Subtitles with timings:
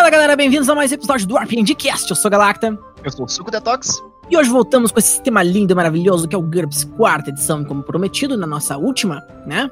[0.00, 2.08] Fala galera, bem-vindos a mais um episódio do RPGcast.
[2.08, 2.74] Eu sou Galacta.
[3.04, 4.02] Eu sou o Suco Detox.
[4.30, 7.62] E hoje voltamos com esse sistema lindo e maravilhoso que é o GURPS quarta edição,
[7.66, 9.70] como prometido na nossa última, né?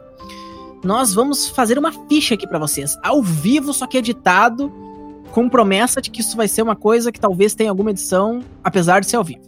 [0.85, 4.71] Nós vamos fazer uma ficha aqui para vocês, ao vivo, só que editado,
[5.33, 9.01] com promessa de que isso vai ser uma coisa que talvez tenha alguma edição, apesar
[9.01, 9.41] de ser ao vivo.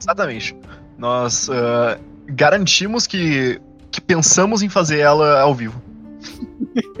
[0.00, 0.56] Exatamente.
[0.96, 3.60] Nós uh, garantimos que,
[3.90, 5.82] que pensamos em fazer ela ao vivo.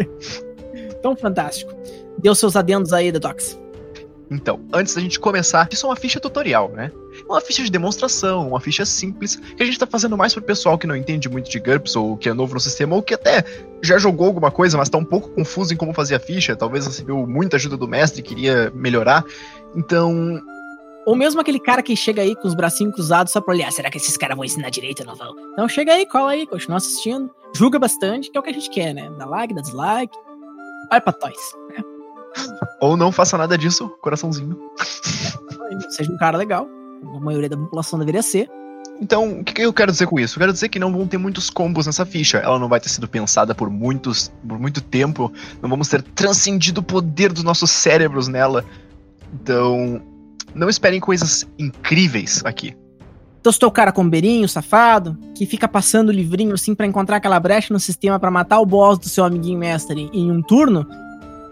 [1.00, 1.72] Tão fantástico.
[2.18, 3.58] Deu seus adendos aí, Detox.
[4.30, 6.92] Então, antes da gente começar, isso é uma ficha tutorial, né?
[7.26, 10.76] Uma ficha de demonstração, uma ficha simples, que a gente tá fazendo mais pro pessoal
[10.76, 13.42] que não entende muito de GURPS, ou que é novo no sistema, ou que até
[13.82, 16.86] já jogou alguma coisa, mas tá um pouco confuso em como fazer a ficha, talvez
[16.86, 19.24] recebeu muita ajuda do mestre e queria melhorar.
[19.74, 20.42] Então.
[21.06, 23.90] Ou mesmo aquele cara que chega aí com os bracinhos cruzados só pra olhar, será
[23.90, 25.34] que esses caras vão ensinar direito ou não vão?
[25.54, 28.68] Então chega aí, cola aí, continua assistindo, julga bastante, que é o que a gente
[28.68, 29.10] quer, né?
[29.18, 30.14] Dá like, dá dislike,
[30.90, 31.34] vai pra toys,
[31.70, 31.82] né?
[32.80, 34.56] Ou não faça nada disso, coraçãozinho.
[35.90, 36.68] Seja um cara legal.
[37.14, 38.48] A maioria da população deveria ser.
[39.00, 40.36] Então, o que, que eu quero dizer com isso?
[40.36, 42.38] Eu quero dizer que não vão ter muitos combos nessa ficha.
[42.38, 45.32] Ela não vai ter sido pensada por muitos, por muito tempo.
[45.62, 48.64] Não vamos ter transcendido o poder dos nossos cérebros nela.
[49.32, 50.02] Então,
[50.54, 52.76] não esperem coisas incríveis aqui.
[53.40, 56.74] Então, se tu é o cara com beirinho, safado, que fica passando o livrinho assim
[56.74, 60.30] para encontrar aquela brecha no sistema para matar o boss do seu amiguinho mestre em
[60.32, 60.84] um turno,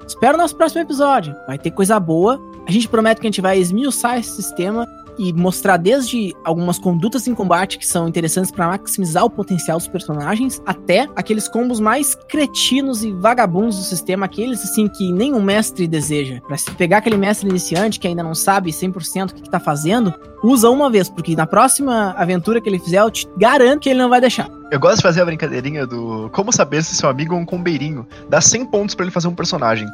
[0.07, 1.35] espera o nosso próximo episódio.
[1.47, 2.41] Vai ter coisa boa.
[2.67, 4.87] A gente promete que a gente vai esmiuçar esse sistema
[5.19, 9.89] e mostrar desde algumas condutas em combate que são interessantes para maximizar o potencial dos
[9.89, 15.87] personagens, até aqueles combos mais cretinos e vagabundos do sistema, aqueles assim que nenhum mestre
[15.87, 16.41] deseja.
[16.47, 19.61] Para se pegar aquele mestre iniciante que ainda não sabe 100% o que, que tá
[19.61, 23.89] fazendo, usa uma vez, porque na próxima aventura que ele fizer, eu te garanto que
[23.89, 24.49] ele não vai deixar.
[24.71, 28.07] Eu gosto de fazer a brincadeirinha do como saber se seu amigo é um combeirinho.
[28.29, 29.87] Dá 100 pontos para ele fazer um personagem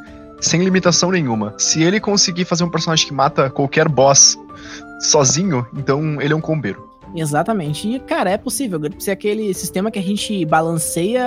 [0.43, 1.55] sem limitação nenhuma.
[1.57, 4.37] Se ele conseguir fazer um personagem que mata qualquer boss
[5.03, 6.91] sozinho, então ele é um combeiro.
[7.15, 7.89] Exatamente.
[7.89, 8.81] E, cara, é possível.
[8.99, 11.23] Ser aquele sistema que a gente balanceia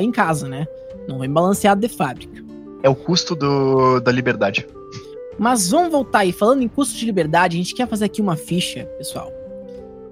[0.00, 0.66] em casa, né?
[1.08, 2.42] Não vem balanceado de fábrica.
[2.82, 4.66] É o custo do, da liberdade.
[5.38, 6.32] Mas vamos voltar aí.
[6.32, 9.32] Falando em custo de liberdade, a gente quer fazer aqui uma ficha, pessoal.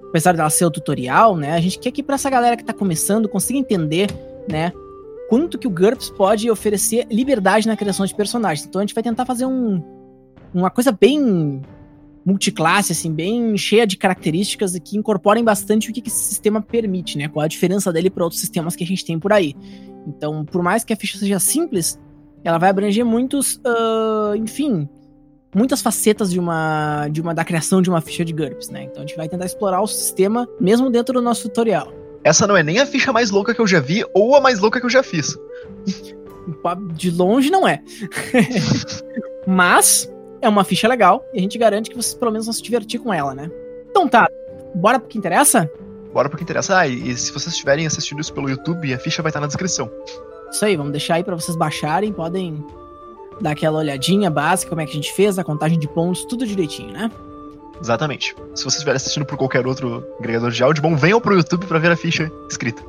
[0.09, 1.53] Apesar dela ser o tutorial, né?
[1.53, 4.09] A gente quer que pra essa galera que tá começando consiga entender,
[4.49, 4.73] né?
[5.29, 8.67] Quanto que o GURPS pode oferecer liberdade na criação de personagens.
[8.67, 9.81] Então a gente vai tentar fazer um,
[10.53, 11.61] uma coisa bem
[12.25, 17.17] multiclasse, assim, bem cheia de características e que incorporem bastante o que, esse sistema permite,
[17.17, 17.27] né?
[17.27, 19.55] Qual a diferença dele para outros sistemas que a gente tem por aí.
[20.07, 21.99] Então, por mais que a ficha seja simples,
[22.43, 24.87] ela vai abranger muitos, uh, enfim,
[25.53, 28.83] muitas facetas de uma, de uma da criação de uma ficha de GURPS, né?
[28.83, 31.91] Então a gente vai tentar explorar o sistema mesmo dentro do nosso tutorial.
[32.23, 34.59] Essa não é nem a ficha mais louca que eu já vi ou a mais
[34.59, 35.35] louca que eu já fiz.
[36.93, 37.81] De longe não é.
[39.47, 40.10] Mas
[40.41, 42.99] é uma ficha legal e a gente garante que vocês pelo menos vão se divertir
[42.99, 43.49] com ela, né?
[43.89, 44.27] Então tá,
[44.75, 45.69] bora pro que interessa?
[46.13, 46.77] Bora pro que interessa.
[46.77, 49.89] Ah, e, se vocês estiverem assistindo isso pelo YouTube, a ficha vai estar na descrição.
[50.51, 52.63] Isso aí, vamos deixar aí para vocês baixarem, podem
[53.39, 56.45] dar aquela olhadinha básica, como é que a gente fez, a contagem de pontos, tudo
[56.45, 57.09] direitinho, né?
[57.79, 58.35] Exatamente.
[58.53, 61.79] Se vocês estiverem assistindo por qualquer outro agregador de áudio, bom, venham pro YouTube para
[61.79, 62.83] ver a ficha escrita.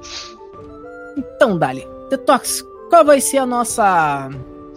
[1.17, 4.29] Então, Dali, Detox, qual vai ser a nossa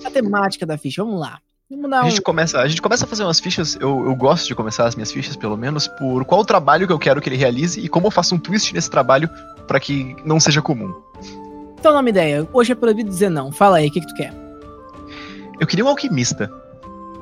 [0.03, 1.03] a temática da ficha?
[1.03, 1.41] Vamos lá.
[1.75, 1.93] Um...
[1.93, 4.85] a, gente começa, a gente começa a fazer umas fichas, eu, eu gosto de começar
[4.87, 7.79] as minhas fichas, pelo menos, por qual o trabalho que eu quero que ele realize
[7.79, 9.29] e como eu faço um twist nesse trabalho
[9.67, 10.93] para que não seja comum.
[11.77, 13.51] Então, nome ideia, hoje é proibido dizer não.
[13.51, 14.33] Fala aí, o que, que tu quer?
[15.59, 16.51] Eu queria um alquimista.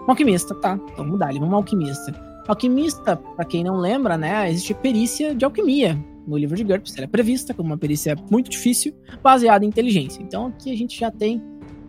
[0.07, 0.79] Um alquimista, tá.
[0.91, 2.13] Então vamos dar vamos alquimista.
[2.47, 5.97] Alquimista, para quem não lembra, né, existe perícia de alquimia
[6.27, 6.95] no livro de GURPS.
[6.97, 10.21] Ela é prevista como uma perícia muito difícil, baseada em inteligência.
[10.21, 11.41] Então aqui a gente já tem.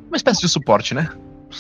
[0.09, 1.09] Uma espécie de suporte, né?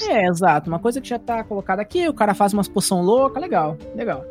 [0.09, 0.69] É, exato.
[0.69, 4.25] Uma coisa que já tá colocada aqui, o cara faz umas poção louca, legal, legal.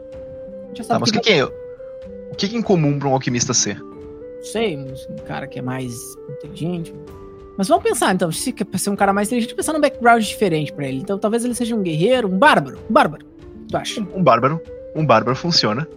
[0.73, 1.45] Já sabe tá, mas o que, que, é?
[1.45, 3.79] O que é incomum pra um alquimista ser?
[3.79, 5.95] Não sei, um cara que é mais
[6.29, 6.93] inteligente.
[7.57, 10.73] Mas vamos pensar, então, se quer ser um cara mais inteligente, pensar num background diferente
[10.73, 10.97] para ele.
[10.97, 12.79] Então talvez ele seja um guerreiro, um bárbaro.
[12.89, 13.25] Um bárbaro.
[13.69, 14.01] Tu acha?
[14.01, 14.59] Um, um bárbaro.
[14.95, 15.87] Um bárbaro funciona.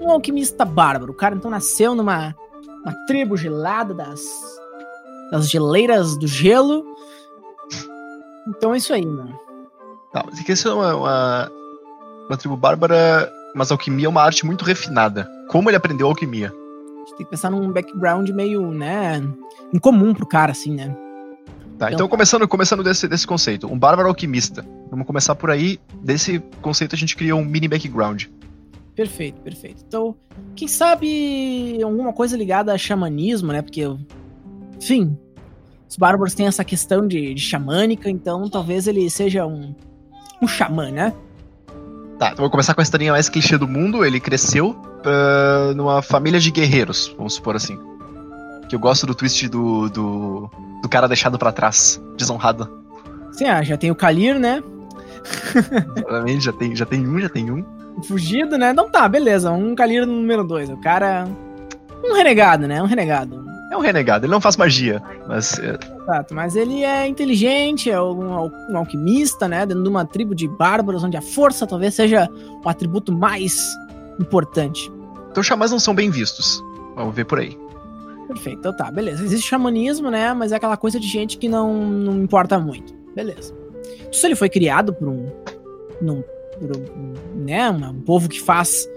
[0.00, 1.12] Um alquimista bárbaro.
[1.12, 2.34] O cara então nasceu numa
[2.82, 4.22] uma tribo gelada das,
[5.30, 6.84] das geleiras do gelo
[8.48, 9.38] então é isso aí, mano.
[10.12, 11.52] Tá, mas que é uma, uma,
[12.28, 15.28] uma tribo bárbara, mas alquimia é uma arte muito refinada.
[15.48, 16.48] Como ele aprendeu alquimia?
[16.48, 19.22] A gente tem que pensar num background meio, né,
[19.72, 20.94] incomum pro cara, assim, né?
[21.78, 24.64] Tá, então, então começando, começando desse, desse conceito, um bárbaro alquimista.
[24.90, 25.78] Vamos começar por aí.
[26.02, 28.24] Desse conceito a gente cria um mini background.
[28.96, 29.84] Perfeito, perfeito.
[29.86, 30.16] Então,
[30.56, 33.62] quem sabe alguma coisa ligada a xamanismo, né?
[33.62, 33.84] Porque,
[34.76, 35.16] enfim,
[35.88, 39.74] os bárbaros têm essa questão de, de xamânica, então talvez ele seja um,
[40.42, 41.14] um xamã, né?
[42.18, 44.04] Tá, então vou começar com a historinha mais clichê do mundo.
[44.04, 47.78] Ele cresceu uh, numa família de guerreiros, vamos supor assim.
[48.68, 50.50] Que eu gosto do twist do, do,
[50.82, 52.68] do cara deixado para trás, desonrado.
[53.32, 54.62] Sim, ah, já tem o Kalir, né?
[55.96, 57.64] Exatamente, já tem, já tem um, já tem um.
[58.02, 58.70] Fugido, né?
[58.72, 59.50] Então tá, beleza.
[59.50, 60.68] Um Kalir número dois.
[60.68, 61.26] O cara.
[62.04, 62.82] Um renegado, né?
[62.82, 63.47] Um renegado.
[63.78, 65.56] Um renegado, ele não faz magia, mas.
[65.60, 65.78] É...
[66.02, 69.64] Exato, mas ele é inteligente, é um, um, alquimista, né?
[69.64, 72.28] Dentro de uma tribo de bárbaros, onde a força talvez seja
[72.64, 73.64] o atributo mais
[74.20, 74.90] importante.
[75.30, 76.60] Então, xamãs não são bem vistos.
[76.96, 77.56] Vamos ver por aí.
[78.26, 79.22] Perfeito, então tá, beleza.
[79.22, 80.34] Existe xamanismo, né?
[80.34, 82.92] Mas é aquela coisa de gente que não, não importa muito.
[83.14, 83.54] Beleza.
[84.10, 85.30] Se ele foi criado por um.
[86.02, 86.24] Num,
[86.58, 88.88] por um, né, um povo que faz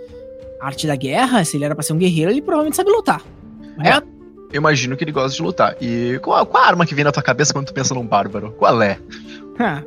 [0.60, 3.22] arte da guerra, se ele era pra ser um guerreiro, ele provavelmente sabe lutar.
[3.80, 4.21] É.
[4.52, 5.76] Eu imagino que ele gosta de lutar.
[5.82, 8.06] E qual a, qual a arma que vem na tua cabeça quando tu pensa num
[8.06, 8.52] bárbaro?
[8.58, 8.98] Qual é?
[9.60, 9.84] Ah,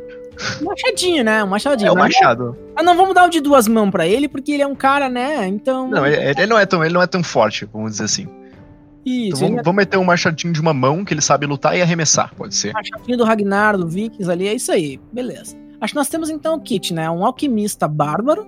[0.60, 1.42] um machadinho, né?
[1.42, 1.88] Um machadinho.
[1.88, 2.56] É o machado.
[2.76, 5.08] Ah, não vamos dar o de duas mãos para ele, porque ele é um cara,
[5.08, 5.46] né?
[5.46, 5.88] Então.
[5.88, 8.28] Não, ele, ele, não é tão, ele não é tão forte, vamos dizer assim.
[9.04, 9.36] Isso.
[9.36, 9.62] Então vamos, é...
[9.62, 12.72] vamos, meter um machadinho de uma mão que ele sabe lutar e arremessar, pode ser.
[12.72, 15.00] Machadinho do Ragnar, do Vikings ali, é isso aí.
[15.12, 15.56] Beleza.
[15.80, 17.10] Acho que nós temos então o kit, né?
[17.10, 18.46] Um alquimista bárbaro.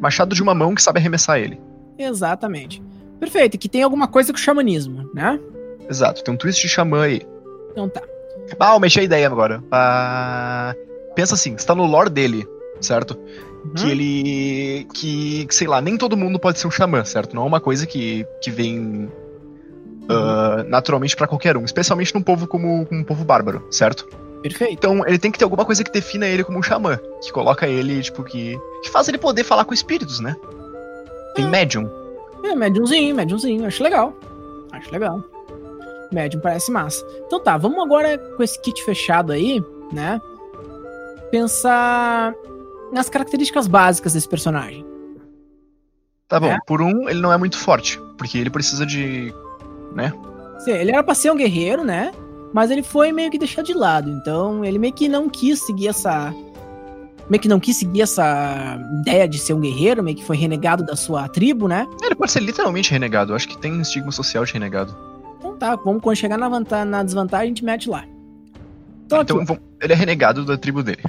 [0.00, 1.58] Machado de uma mão que sabe arremessar ele.
[1.98, 2.82] Exatamente.
[3.18, 5.40] Perfeito, que tem alguma coisa com o xamanismo, né?
[5.88, 7.22] Exato, tem um twist de xamã aí.
[7.70, 8.02] Então tá.
[8.58, 9.62] Ah, eu mexi a ideia agora.
[9.70, 10.74] Ah,
[11.14, 12.46] pensa assim, está no lore dele,
[12.80, 13.18] certo?
[13.64, 13.74] Uhum.
[13.74, 14.86] Que ele.
[14.94, 17.34] Que, sei lá, nem todo mundo pode ser um xamã, certo?
[17.34, 19.10] Não é uma coisa que, que vem
[20.04, 24.06] uh, naturalmente para qualquer um, especialmente num povo como, como um povo bárbaro, certo?
[24.42, 24.74] Perfeito.
[24.74, 27.66] Então ele tem que ter alguma coisa que defina ele como um xamã, que coloca
[27.66, 28.58] ele, tipo, que.
[28.82, 30.36] que faz ele poder falar com espíritos, né?
[31.34, 31.48] Tem é.
[31.48, 31.90] médium.
[32.42, 33.66] É, médiumzinho, médiumzinho.
[33.66, 34.14] Acho legal.
[34.72, 35.22] Acho legal.
[36.12, 37.04] Médium parece massa.
[37.26, 39.62] Então tá, vamos agora com esse kit fechado aí,
[39.92, 40.20] né?
[41.30, 42.34] Pensar
[42.92, 44.84] nas características básicas desse personagem.
[46.28, 46.58] Tá bom, é?
[46.66, 49.32] por um, ele não é muito forte, porque ele precisa de.
[49.94, 50.12] né?
[50.58, 52.12] Sim, ele era pra ser um guerreiro, né?
[52.52, 54.10] Mas ele foi meio que deixado de lado.
[54.10, 56.32] Então, ele meio que não quis seguir essa
[57.28, 60.84] meio que não quis seguir essa ideia de ser um guerreiro, meio que foi renegado
[60.84, 61.86] da sua tribo, né?
[62.02, 63.34] Ele pode ser literalmente renegado.
[63.34, 64.96] Acho que tem um estigma social de renegado.
[65.38, 68.04] Então tá, vamos quando chegar na, vantagem, na desvantagem, a gente mete lá.
[69.04, 71.02] Então, então vamos, ele é renegado da tribo dele.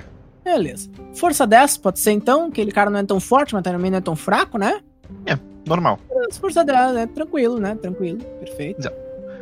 [0.44, 0.90] Beleza.
[1.14, 4.02] Força 10 pode ser então, aquele cara não é tão forte, mas também não é
[4.02, 4.80] tão fraco, né?
[5.26, 6.00] É, normal.
[6.40, 7.76] Força 10, é tranquilo, né?
[7.76, 8.82] Tranquilo, perfeito.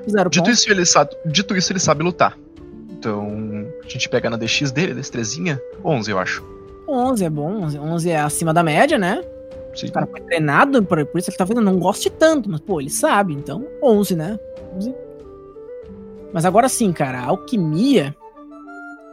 [0.10, 2.38] Zero dito, isso, ele sabe, dito isso, ele sabe lutar.
[2.92, 6.54] Então, a gente pega na DX dele, destrezinha, 11, eu acho.
[6.95, 9.24] 11 é bom, 11, 11 é acima da média, né?
[9.74, 9.88] Sim.
[9.88, 12.80] O cara foi treinado, por, por isso ele tá vendo, não goste tanto, mas pô,
[12.80, 14.39] ele sabe, então 11, né?
[14.75, 14.95] 11.
[16.33, 18.15] Mas agora sim, cara, a alquimia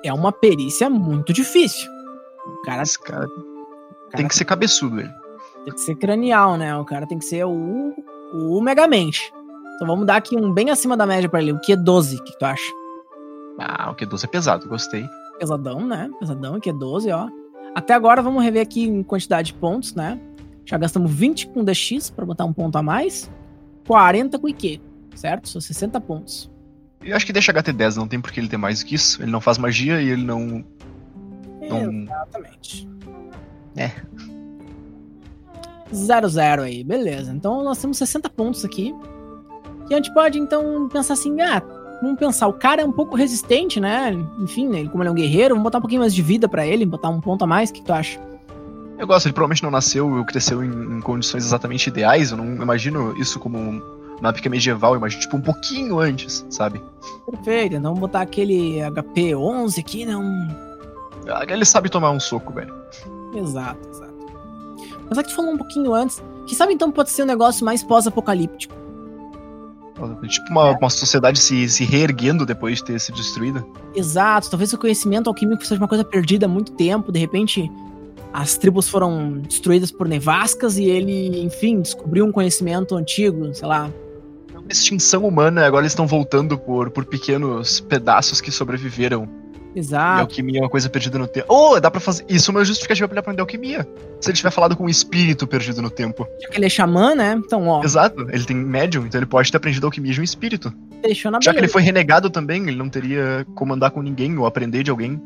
[0.04, 1.90] é uma perícia muito difícil.
[2.46, 5.10] O cara, Esse cara, cara tem que ser cabeçudo, ele.
[5.64, 6.76] Tem que ser cranial, né?
[6.76, 7.94] O cara tem que ser o,
[8.32, 9.32] o Megamente.
[9.76, 11.52] Então vamos dar aqui um bem acima da média para ele.
[11.52, 12.70] O Q12, o que tu acha?
[13.58, 15.08] Ah, o Q12 é pesado, gostei.
[15.38, 16.10] Pesadão, né?
[16.18, 17.41] Pesadão, Q12, ó.
[17.74, 20.20] Até agora, vamos rever aqui em quantidade de pontos, né?
[20.64, 23.30] Já gastamos 20 com DX para botar um ponto a mais.
[23.86, 24.80] 40 com IQ,
[25.14, 25.48] certo?
[25.48, 26.50] São 60 pontos.
[27.02, 29.22] Eu acho que deixa HT10, não tem porque ele ter mais do que isso.
[29.22, 30.64] Ele não faz magia e ele não.
[31.68, 32.02] não...
[32.02, 32.88] Exatamente.
[33.76, 33.90] É.
[35.92, 37.32] 0-0 aí, beleza.
[37.32, 38.94] Então nós temos 60 pontos aqui.
[39.90, 41.60] E a gente pode então pensar assim: ah,
[42.02, 44.12] vamos pensar, o cara é um pouco resistente, né?
[44.38, 44.88] Enfim, né?
[44.88, 47.08] como ele é um guerreiro, vamos botar um pouquinho mais de vida para ele, botar
[47.08, 48.20] um ponto a mais, o que tu acha?
[48.98, 52.62] Eu gosto, ele provavelmente não nasceu ou cresceu em, em, condições exatamente ideais, eu não
[52.62, 56.82] imagino isso como uma época medieval, eu imagino tipo um pouquinho antes, sabe?
[57.28, 60.22] Perfeito, então vamos botar aquele HP 11 aqui, não...
[61.28, 62.74] Ah, ele sabe tomar um soco, velho.
[63.32, 64.12] Exato, exato.
[65.08, 67.64] Mas é que tu falou um pouquinho antes, que sabe então pode ser um negócio
[67.64, 68.81] mais pós-apocalíptico.
[70.28, 70.76] Tipo uma, é.
[70.76, 73.64] uma sociedade se, se reerguendo depois de ter sido destruída.
[73.94, 77.70] Exato, talvez o conhecimento alquímico seja uma coisa perdida há muito tempo, de repente
[78.32, 83.90] as tribos foram destruídas por nevascas e ele, enfim, descobriu um conhecimento antigo, sei lá.
[84.54, 89.28] Uma extinção humana, agora eles estão voltando por, por pequenos pedaços que sobreviveram
[89.74, 90.18] Exato.
[90.18, 91.46] E alquimia é uma coisa perdida no tempo.
[91.48, 92.24] Oh, dá pra fazer.
[92.28, 93.86] Isso é uma justificativa pra ele aprender alquimia.
[94.20, 96.26] Se ele tiver falado com um espírito perdido no tempo.
[96.40, 97.40] Já que ele é xamã, né?
[97.44, 97.82] Então, ó.
[97.82, 100.72] Exato, ele tem médium, então ele pode ter aprendido alquimia de um espírito.
[101.02, 101.52] Deixou na Já beleza.
[101.52, 104.90] que ele foi renegado também, ele não teria como andar com ninguém ou aprender de
[104.90, 105.20] alguém.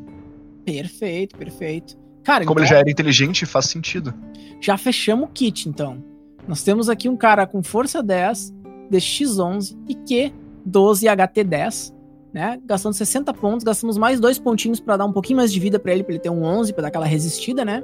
[0.64, 1.96] Perfeito, perfeito.
[2.24, 4.12] Cara, como então, ele já era inteligente, faz sentido.
[4.60, 6.02] Já fechamos o kit, então.
[6.48, 8.52] Nós temos aqui um cara com força 10,
[8.90, 10.32] DX11 e Q
[10.64, 11.95] 12 HT10
[12.32, 12.60] né?
[12.66, 15.92] Gastando 60 pontos, gastamos mais dois pontinhos pra dar um pouquinho mais de vida pra
[15.92, 17.82] ele, pra ele ter um 11, pra dar aquela resistida, né?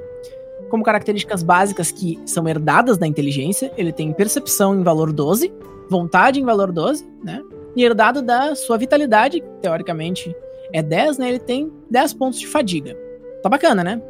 [0.69, 5.53] Como características básicas que são herdadas da inteligência, ele tem percepção em valor 12,
[5.89, 7.41] vontade em valor 12, né?
[7.75, 10.35] E herdado da sua vitalidade, que teoricamente
[10.71, 11.29] é 10, né?
[11.29, 12.95] Ele tem 10 pontos de fadiga.
[13.41, 14.01] Tá bacana, né?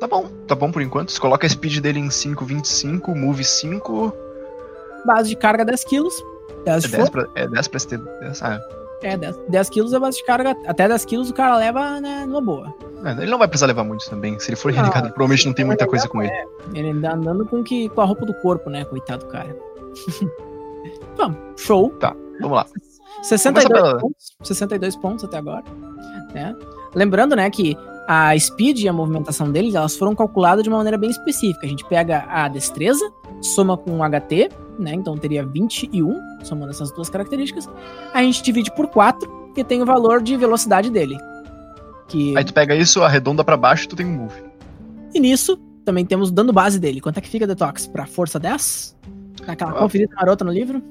[0.00, 1.12] Tá bom, tá bom por enquanto.
[1.12, 4.12] Você coloca a speed dele em 5,25, move 5.
[5.06, 6.14] Base de carga 10 quilos.
[6.64, 7.28] 10 É de 10 força.
[7.32, 7.98] pra, é 10 pra ter.
[8.20, 8.60] 10, ah,
[9.02, 10.56] É, 10, 10 quilos é base de carga.
[10.66, 12.74] Até 10 quilos o cara leva né, numa boa.
[13.04, 14.38] é, ele não vai precisar levar muito também.
[14.38, 16.32] Se ele for renegado, provavelmente não tem muita coisa com ele.
[16.74, 18.84] Ele ainda andando com, que, com a roupa do corpo, né?
[18.84, 19.56] Coitado do cara.
[21.16, 21.92] Vamos, show.
[22.40, 22.66] Vamos lá.
[23.22, 25.64] 62 Começa pela- pontos, 62 pontos até agora.
[26.34, 26.56] Né?
[26.94, 27.76] Lembrando, né, que
[28.08, 31.64] a speed e a movimentação deles, elas foram calculadas de uma maneira bem específica.
[31.66, 33.08] A gente pega a destreza,
[33.40, 34.48] soma com o HT,
[34.78, 34.94] né?
[34.94, 36.14] Então teria 21,
[36.44, 37.68] somando essas duas características.
[38.12, 41.18] A gente divide por 4 e tem o valor de velocidade dele.
[42.08, 44.42] Que Aí tu pega isso, arredonda pra baixo e tu tem um move.
[45.14, 47.00] E nisso, também temos o dano base dele.
[47.00, 47.86] Quanto é que fica Detox?
[47.86, 48.96] Pra força 10?
[49.46, 49.74] Dá aquela Ah.
[49.74, 50.82] conferida marota no livro?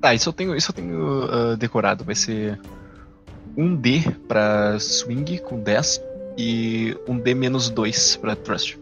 [0.00, 2.04] Tá, isso eu tenho, isso eu tenho ah, decorado.
[2.04, 2.58] Vai ser
[3.56, 6.00] um D pra swing com 10
[6.36, 8.78] e um D menos 2 pra thrust.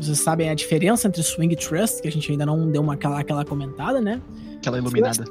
[0.00, 2.94] Vocês sabem a diferença entre Swing e Thrust, que a gente ainda não deu uma,
[2.94, 4.20] aquela, aquela comentada, né?
[4.56, 5.24] Aquela iluminada.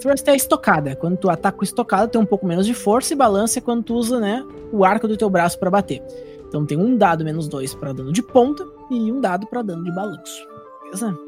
[0.00, 0.96] Thrust é a estocada.
[0.96, 3.94] Quando tu ataca com estocada, tem um pouco menos de força e balança quando tu
[3.94, 6.02] usa, né, o arco do teu braço pra bater.
[6.48, 9.84] Então tem um dado menos dois pra dano de ponta e um dado pra dano
[9.84, 10.46] de balanço.
[10.82, 11.18] Beleza?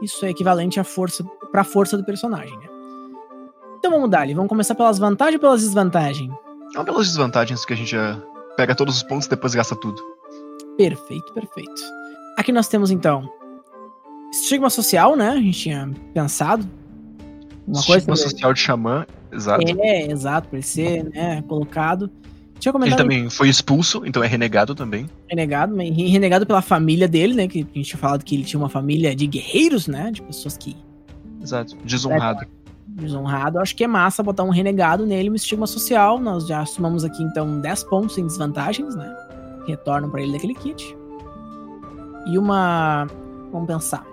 [0.00, 2.68] Isso é equivalente à força pra força do personagem, né?
[3.78, 4.32] Então vamos dar ali.
[4.32, 6.32] Vamos começar pelas vantagens ou pelas desvantagens?
[6.74, 8.20] Uma pelas desvantagens que a gente já
[8.56, 10.00] pega todos os pontos e depois gasta tudo.
[10.78, 11.82] Perfeito, perfeito.
[12.38, 13.28] Aqui nós temos então
[14.32, 15.30] estigma social, né?
[15.30, 16.66] A gente tinha pensado.
[17.66, 19.62] Uma coisa Estigma sobre- social de xamã, exato.
[19.80, 22.08] É, exato, pra ele ser, né, colocado.
[22.58, 25.06] Tinha Ele comentado também foi expulso, então é renegado também.
[25.28, 27.46] renegado, renegado pela família dele, né?
[27.48, 30.10] Que a gente tinha falado que ele tinha uma família de guerreiros, né?
[30.10, 30.76] De pessoas que
[31.42, 31.76] Exato.
[31.84, 32.46] Desonrado.
[32.86, 33.58] desonrado.
[33.60, 36.18] Acho que é massa botar um renegado nele, um estigma social.
[36.18, 39.14] Nós já somamos aqui então 10 pontos em desvantagens, né?
[39.68, 40.96] Retornam pra ele daquele kit.
[42.26, 43.06] E uma.
[43.52, 44.04] Vamos pensar.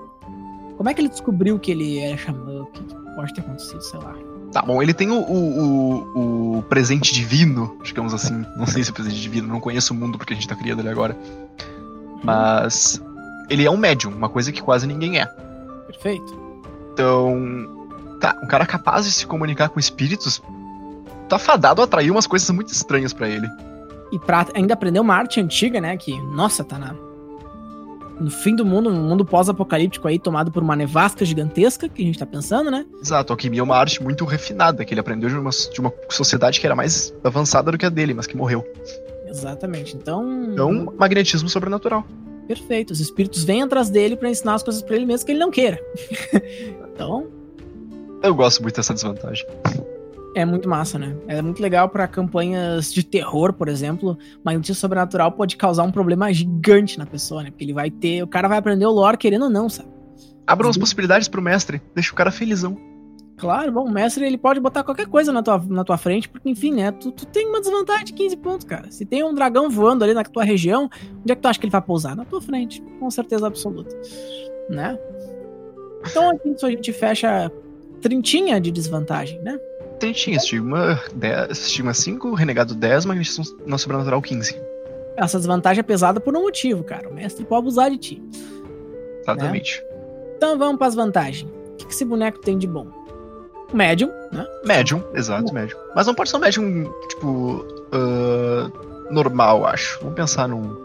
[0.77, 2.62] Como é que ele descobriu que ele era xamã?
[2.62, 2.83] O que
[3.15, 4.13] pode ter acontecido, sei lá.
[4.51, 8.45] Tá bom, ele tem o, o, o, presente divino, digamos assim.
[8.55, 10.79] Não sei se é presente divino, não conheço o mundo porque a gente tá criando
[10.79, 11.17] ele agora.
[12.24, 13.01] Mas
[13.50, 15.25] ele é um médium, uma coisa que quase ninguém é.
[15.88, 16.39] Perfeito.
[16.93, 17.38] Então,
[18.21, 20.41] tá, um cara capaz de se comunicar com espíritos
[21.27, 23.50] tá fadado a atrair umas coisas muito estranhas pra ele.
[24.12, 25.95] E pra ainda aprender uma arte antiga, né?
[25.97, 26.95] Que, nossa, tá na.
[28.19, 32.05] No fim do mundo, um mundo pós-apocalíptico aí, tomado por uma nevasca gigantesca, que a
[32.05, 32.85] gente tá pensando, né?
[33.01, 35.91] Exato, a alquimia é uma arte muito refinada, que ele aprendeu de uma, de uma
[36.09, 38.65] sociedade que era mais avançada do que a dele, mas que morreu.
[39.27, 39.97] Exatamente.
[39.97, 40.45] Então.
[40.45, 42.05] Então, magnetismo sobrenatural.
[42.47, 42.91] Perfeito.
[42.91, 45.51] Os espíritos vêm atrás dele pra ensinar as coisas pra ele mesmo que ele não
[45.51, 45.79] queira.
[46.93, 47.27] então,
[48.24, 49.45] Eu gosto muito dessa desvantagem.
[50.35, 51.15] É muito massa, né?
[51.27, 54.17] É muito legal pra campanhas de terror, por exemplo.
[54.43, 57.49] Magnetismo sobrenatural pode causar um problema gigante na pessoa, né?
[57.49, 58.21] Porque ele vai ter.
[58.21, 59.89] O cara vai aprender o lore querendo ou não, sabe?
[60.45, 60.81] Abra umas Uhum.
[60.81, 62.77] possibilidades pro mestre, deixa o cara felizão.
[63.37, 66.49] Claro, bom, o mestre ele pode botar qualquer coisa na tua, na tua frente, porque
[66.49, 66.91] enfim, né?
[66.91, 68.89] Tu, tu tem uma desvantagem de 15 pontos, cara.
[68.91, 70.89] Se tem um dragão voando ali na tua região,
[71.21, 72.15] onde é que tu acha que ele vai pousar?
[72.15, 73.93] Na tua frente, com certeza absoluta.
[74.69, 74.97] Né?
[76.09, 77.51] Então aqui a gente fecha
[78.01, 79.57] trintinha de desvantagem, né?
[79.99, 84.59] Tentinha, estigma 10, estigma 5, renegado 10, magnetismo não sobrenatural 15.
[85.17, 87.09] Essa desvantagem é pesada por um motivo, cara.
[87.09, 88.23] O mestre pode abusar de ti.
[89.21, 89.83] Exatamente.
[90.35, 91.49] Então vamos para as vantagens.
[91.49, 92.87] O que, que esse boneco tem de bom?
[93.73, 94.45] Médium, né?
[94.65, 95.77] Médium, exato, médium.
[95.95, 98.71] Mas não pode ser um médium, tipo, ah,
[99.09, 99.99] normal, acho.
[99.99, 100.75] Vamos pensar num,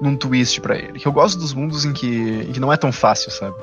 [0.00, 0.98] num twist pra ele.
[0.98, 3.56] Que eu gosto dos mundos em que, em que não é tão fácil, sabe?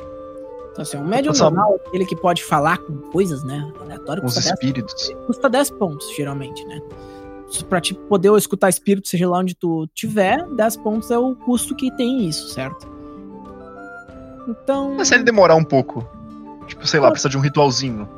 [0.76, 3.72] Então, assim, um médium normal, aquele que pode falar com coisas, né?
[3.80, 5.10] Aleatório, Com os custa 10 espíritos.
[5.26, 6.82] custa 10 pontos, geralmente, né?
[7.70, 11.74] Pra te poder escutar espírito, seja lá onde tu tiver, 10 pontos é o custo
[11.76, 12.86] que tem isso, certo?
[14.50, 14.96] Então.
[14.98, 16.06] Mas se ele demorar um pouco,
[16.68, 18.10] tipo, sei lá, precisa de um ritualzinho.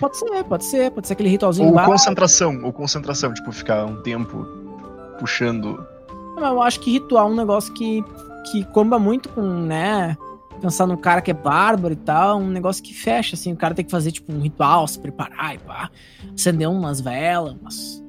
[0.00, 1.92] Pode ser, pode ser, pode ser aquele ritualzinho Ou básico.
[1.92, 4.44] concentração, ou concentração, tipo, ficar um tempo
[5.20, 5.86] puxando.
[6.36, 8.02] Eu acho que ritual é um negócio que,
[8.50, 10.16] que comba muito com, né?
[10.62, 13.52] Pensar num cara que é bárbaro e tal, um negócio que fecha, assim.
[13.52, 15.90] O cara tem que fazer, tipo, um ritual, se preparar e pá.
[16.34, 18.02] Acender umas velas, umas.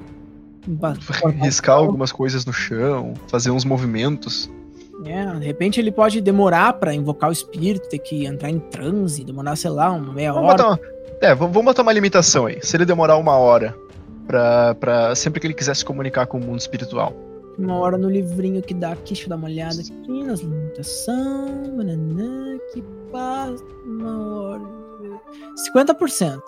[1.41, 4.50] riscar algumas coisas no chão, fazer uns movimentos.
[5.05, 9.24] É, de repente ele pode demorar pra invocar o espírito, ter que entrar em transe,
[9.24, 10.63] demorar, sei lá, uma meia Vamos hora.
[10.63, 10.79] botar uma,
[11.22, 12.60] É, vamos vamos botar uma limitação aí.
[12.62, 13.75] Se ele demorar uma hora
[14.27, 17.13] pra, pra sempre que ele quiser se comunicar com o mundo espiritual.
[17.57, 21.67] Uma hora no livrinho que dá aqui, deixa eu dar uma olhada aqui nas limitações.
[21.69, 24.63] Bananã, que passa uma hora.
[25.75, 26.41] 50%.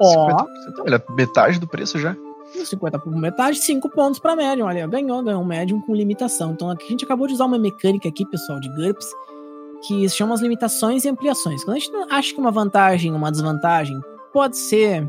[0.00, 0.46] Ó, 50%.
[0.80, 2.16] Olha, metade do preço já.
[2.52, 4.66] 50 por metade, 5 pontos pra médium.
[4.66, 6.52] Olha, ganhou, ganhou um médium com limitação.
[6.52, 9.06] Então aqui a gente acabou de usar uma mecânica aqui, pessoal, de GURPS,
[9.86, 11.62] que se chama as limitações e ampliações.
[11.62, 14.00] Quando a gente acha que uma vantagem, uma desvantagem
[14.32, 15.08] pode ser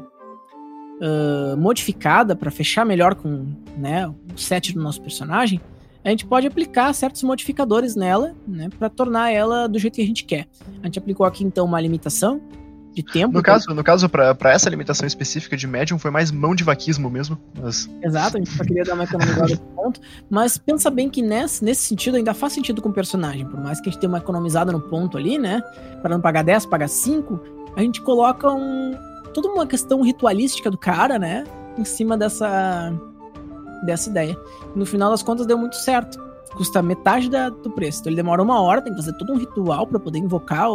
[1.01, 3.45] ah, modificada para fechar melhor com
[3.77, 5.61] né, o set do nosso personagem,
[6.03, 10.05] a gente pode aplicar certos modificadores nela, né, para tornar ela do jeito que a
[10.05, 10.47] gente quer.
[10.81, 12.41] A gente aplicou aqui então uma limitação
[12.93, 13.33] de tempo.
[13.33, 16.63] No caso, no caso pra, pra essa limitação específica de médium, foi mais mão de
[16.63, 17.37] vaquismo mesmo.
[17.61, 17.89] Mas...
[18.01, 20.01] Exato, a gente só queria dar uma economizada nesse ponto.
[20.29, 23.45] Mas pensa bem que nesse, nesse sentido ainda faz sentido com o personagem.
[23.45, 25.61] Por mais que a gente tenha uma economizada no ponto ali, né?
[26.01, 27.39] Para não pagar 10, pagar 5,
[27.75, 28.97] a gente coloca um,
[29.33, 31.43] toda uma questão ritualística do cara, né?
[31.77, 32.93] Em cima dessa,
[33.85, 34.37] dessa ideia.
[34.75, 36.19] No final das contas deu muito certo.
[36.55, 37.99] Custa metade da- do preço.
[37.99, 40.67] Então ele demora uma hora, tem que fazer todo um ritual para poder invocar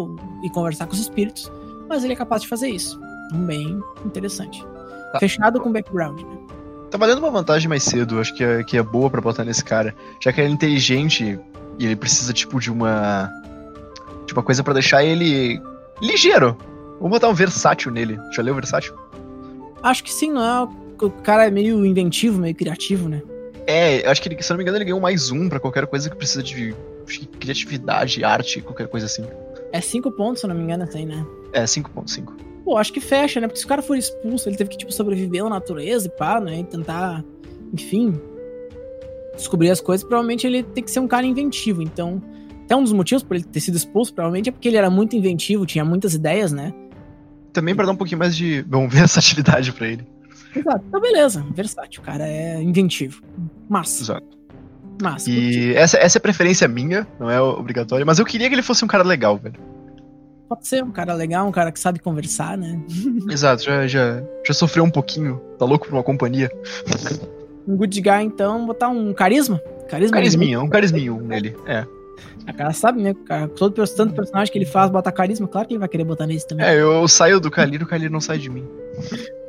[0.43, 1.51] e conversar com os espíritos.
[1.89, 2.99] Mas ele é capaz de fazer isso.
[3.33, 4.65] Bem interessante.
[5.13, 5.19] Tá.
[5.19, 6.37] Fechado com background, né?
[6.91, 9.65] Tava dando uma vantagem mais cedo, acho que é, que é boa pra botar nesse
[9.65, 9.95] cara.
[10.21, 11.39] Já que ele é inteligente
[11.79, 13.29] e ele precisa, tipo, de uma.
[14.27, 15.61] De uma coisa pra deixar ele
[16.01, 16.57] ligeiro.
[16.99, 18.19] Vamos botar um versátil nele.
[18.33, 18.95] Já leu versátil?
[19.83, 20.69] Acho que sim, não é?
[21.05, 23.23] O cara é meio inventivo, meio criativo, né?
[23.67, 25.87] É, acho que ele, se eu não me engano, ele ganhou mais um pra qualquer
[25.87, 26.75] coisa que precisa de
[27.39, 29.25] criatividade, arte, qualquer coisa assim.
[29.73, 31.27] É cinco pontos, se eu não me engano, assim, né?
[31.53, 32.33] É, 5.5.
[32.65, 33.47] Pô, acho que fecha, né?
[33.47, 36.41] Porque se o cara for expulso, ele teve que, tipo, sobreviver na natureza e pá,
[36.41, 36.61] né?
[36.61, 37.25] E tentar,
[37.73, 38.15] enfim,
[39.37, 40.07] descobrir as coisas.
[40.07, 41.83] Provavelmente ele tem que ser um cara inventivo.
[41.83, 42.23] Então,
[42.65, 45.15] até um dos motivos por ele ter sido expulso, provavelmente é porque ele era muito
[45.17, 46.73] inventivo, tinha muitas ideias, né?
[47.55, 50.07] Também pra dar um pouquinho mais de, bom, versatilidade pra ele.
[50.55, 50.85] Exato.
[50.87, 51.47] Então, beleza.
[51.55, 52.03] Versátil.
[52.03, 53.23] O cara é inventivo.
[53.69, 54.03] Massa.
[54.03, 54.39] Exato.
[55.01, 55.31] Massa.
[55.31, 58.85] E essa, essa é preferência minha, não é obrigatória, mas eu queria que ele fosse
[58.85, 59.59] um cara legal, velho.
[60.49, 62.81] Pode ser um cara legal, um cara que sabe conversar, né?
[63.31, 66.51] Exato, já, já, já sofreu um pouquinho, tá louco por uma companhia.
[67.67, 69.61] Um good guy, então, botar um carisma.
[69.89, 70.17] Carisma.
[70.17, 71.85] Carisminha, um carisminho nele, é.
[72.47, 73.13] A cara sabe, né?
[73.13, 76.05] O cara, todo tanto personagem que ele faz botar carisma, claro que ele vai querer
[76.05, 76.67] botar nesse também.
[76.67, 78.67] É, eu saio do Kalir, o Kalir não sai de mim.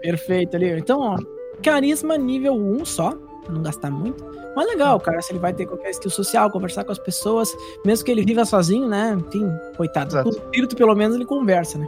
[0.02, 0.70] Perfeito ali.
[0.72, 1.18] Então, ó,
[1.62, 3.12] carisma nível 1 só,
[3.44, 4.24] pra não gastar muito.
[4.56, 7.54] Mas legal, cara, se ele vai ter qualquer skill social, conversar com as pessoas,
[7.86, 9.18] mesmo que ele viva sozinho, né?
[9.20, 10.12] Enfim, coitado.
[10.12, 10.30] Exato.
[10.30, 11.86] Com o espírito, pelo menos, ele conversa, né?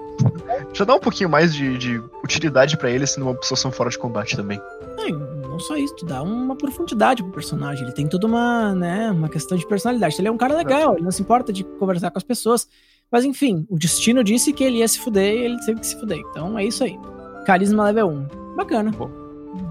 [0.74, 3.98] Já dá um pouquinho mais de, de utilidade pra ele sendo uma situação fora de
[3.98, 4.62] combate também.
[4.98, 5.14] E
[5.58, 7.84] não só isso, tu dá uma profundidade pro personagem.
[7.84, 10.16] Ele tem toda uma, né, uma questão de personalidade.
[10.20, 12.68] Ele é um cara legal, ele não se importa de conversar com as pessoas.
[13.12, 16.00] Mas enfim, o destino disse que ele ia se fuder e ele teve que se
[16.00, 16.20] fuder.
[16.30, 16.98] Então é isso aí.
[17.46, 18.56] Carisma level 1.
[18.56, 18.92] Bacana.
[18.92, 19.10] Bom.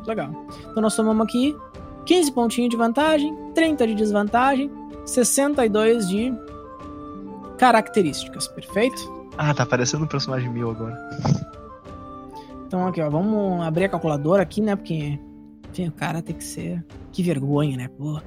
[0.07, 0.31] Legal.
[0.71, 1.57] Então nós somamos aqui
[2.07, 4.71] 15 pontinhos de vantagem, 30 de desvantagem,
[5.05, 6.35] 62 de
[7.59, 8.49] características.
[8.49, 9.15] Perfeito?
[9.39, 10.97] Ah, tá parecendo um personagem meu agora.
[12.67, 14.75] Então aqui, ó, vamos abrir a calculadora aqui, né?
[14.75, 15.19] Porque,
[15.77, 16.85] enfim, o cara tem que ser.
[17.13, 17.89] Que vergonha, né?
[17.89, 18.21] Pô.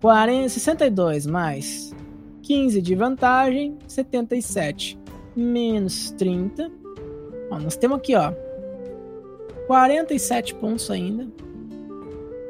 [0.00, 1.94] 40, 62 mais
[2.42, 4.98] 15 de vantagem, 77
[5.34, 6.70] menos 30.
[7.50, 8.32] Ó, nós temos aqui, ó,
[9.66, 11.28] 47 pontos ainda.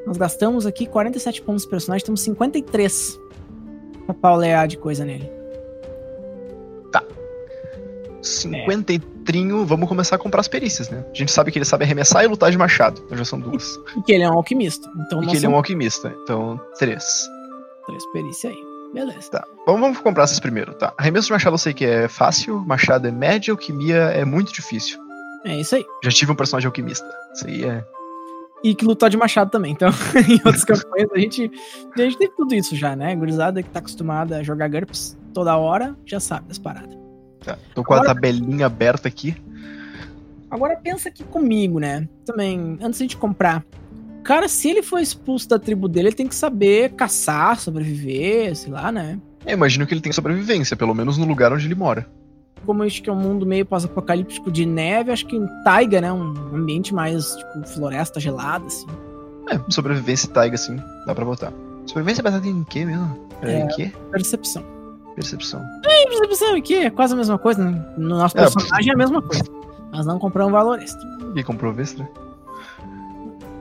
[0.06, 3.18] Nós gastamos aqui 47 pontos do personagem, temos 53
[4.06, 5.37] pra paulear de coisa nele.
[8.22, 11.04] 50 e trinho, vamos começar a comprar as perícias, né?
[11.10, 13.78] A gente sabe que ele sabe arremessar e lutar de machado, então já são duas.
[13.96, 14.90] E que ele é um alquimista.
[15.06, 17.28] Então e que ele é um alquimista, então três.
[17.86, 18.68] três perícias aí.
[18.92, 19.30] Beleza.
[19.30, 20.94] Tá, vamos, vamos comprar essas primeiro, tá?
[20.96, 24.98] Arremesso de machado eu sei que é fácil, machado é médio, alquimia é muito difícil.
[25.44, 25.84] É isso aí.
[26.02, 27.06] Já tive um personagem alquimista.
[27.34, 27.84] Isso aí é.
[28.64, 29.72] E que lutar de machado também.
[29.72, 29.88] Então,
[30.28, 31.50] em outras campanhas, a gente,
[31.96, 33.14] a gente tem tudo isso já, né?
[33.14, 36.97] Gurizada que tá acostumada a jogar GURPS toda hora, já sabe das paradas.
[37.54, 37.58] Tá.
[37.74, 39.34] Tô com a Agora- tabelinha aberta aqui.
[40.50, 42.08] Agora pensa aqui comigo, né?
[42.24, 43.64] Também, antes de a gente comprar.
[44.24, 48.72] Cara, se ele for expulso da tribo dele, ele tem que saber caçar, sobreviver, sei
[48.72, 49.18] lá, né?
[49.46, 52.06] Eu imagino que ele tem sobrevivência, pelo menos no lugar onde ele mora.
[52.66, 56.12] Como acho que é um mundo meio pós-apocalíptico de neve, acho que em taiga, né?
[56.12, 58.86] Um ambiente mais, tipo, floresta gelada, assim.
[59.50, 61.52] É, sobrevivência e taiga, assim, dá pra botar.
[61.86, 63.28] Sobrevivência é baseada em quê mesmo?
[63.40, 63.60] É, É.
[63.60, 63.92] Em quê?
[64.10, 64.62] Percepção.
[65.18, 65.62] Percepção.
[65.82, 67.84] Percepção aqui é quase a mesma coisa, né?
[67.96, 69.42] No nosso É, personagem é a mesma coisa.
[69.92, 71.02] Nós não compramos valor extra.
[71.34, 72.08] E comprou extra?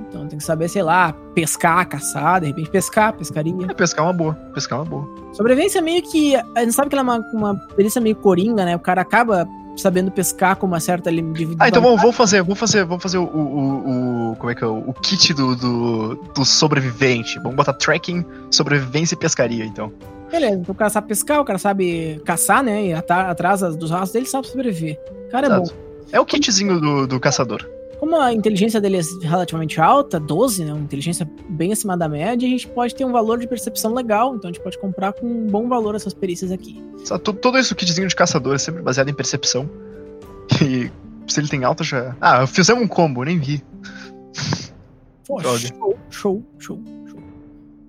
[0.08, 3.54] Então tem que saber, sei lá, pescar, caçar, de repente pescar, pescaria.
[3.68, 4.34] É, pescar é uma boa.
[4.54, 5.34] Pescar é uma boa.
[5.34, 6.36] Sobrevivência meio que.
[6.36, 8.76] A gente sabe que ela é uma, uma perícia meio coringa, né?
[8.76, 11.64] O cara acaba sabendo pescar com uma certa individualidade.
[11.64, 14.64] Ah, então vamos, vamos fazer, vamos fazer, vamos fazer o, o, o- como é que
[14.64, 17.38] é, o, o kit do, do, do sobrevivente.
[17.40, 19.92] Vamos botar tracking, sobrevivência e pescaria, então.
[20.30, 22.88] Beleza, então o cara sabe pescar, o cara sabe caçar, né?
[22.88, 25.00] E atrás dos rastros dele sabe sobreviver.
[25.28, 25.64] O cara é bom.
[25.64, 25.88] Exato.
[26.12, 27.68] É o kitzinho do, do caçador.
[28.00, 30.72] Como a inteligência dele é relativamente alta, 12, né?
[30.72, 34.36] Uma inteligência bem acima da média, a gente pode ter um valor de percepção legal.
[34.36, 36.84] Então a gente pode comprar com um bom valor essas perícias aqui.
[37.04, 39.70] Só, todo, isso kitzinho de caçador é sempre baseado em percepção.
[40.64, 40.90] E
[41.28, 42.16] se ele tem alta já.
[42.22, 43.64] Ah, fizemos um combo, nem vi.
[45.28, 45.58] Pô, show,
[46.10, 47.20] show, show, show.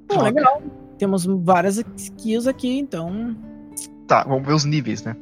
[0.09, 0.61] Bom, legal.
[0.99, 3.37] Temos várias skills aqui, então.
[4.07, 5.17] Tá, vamos ver os níveis, né?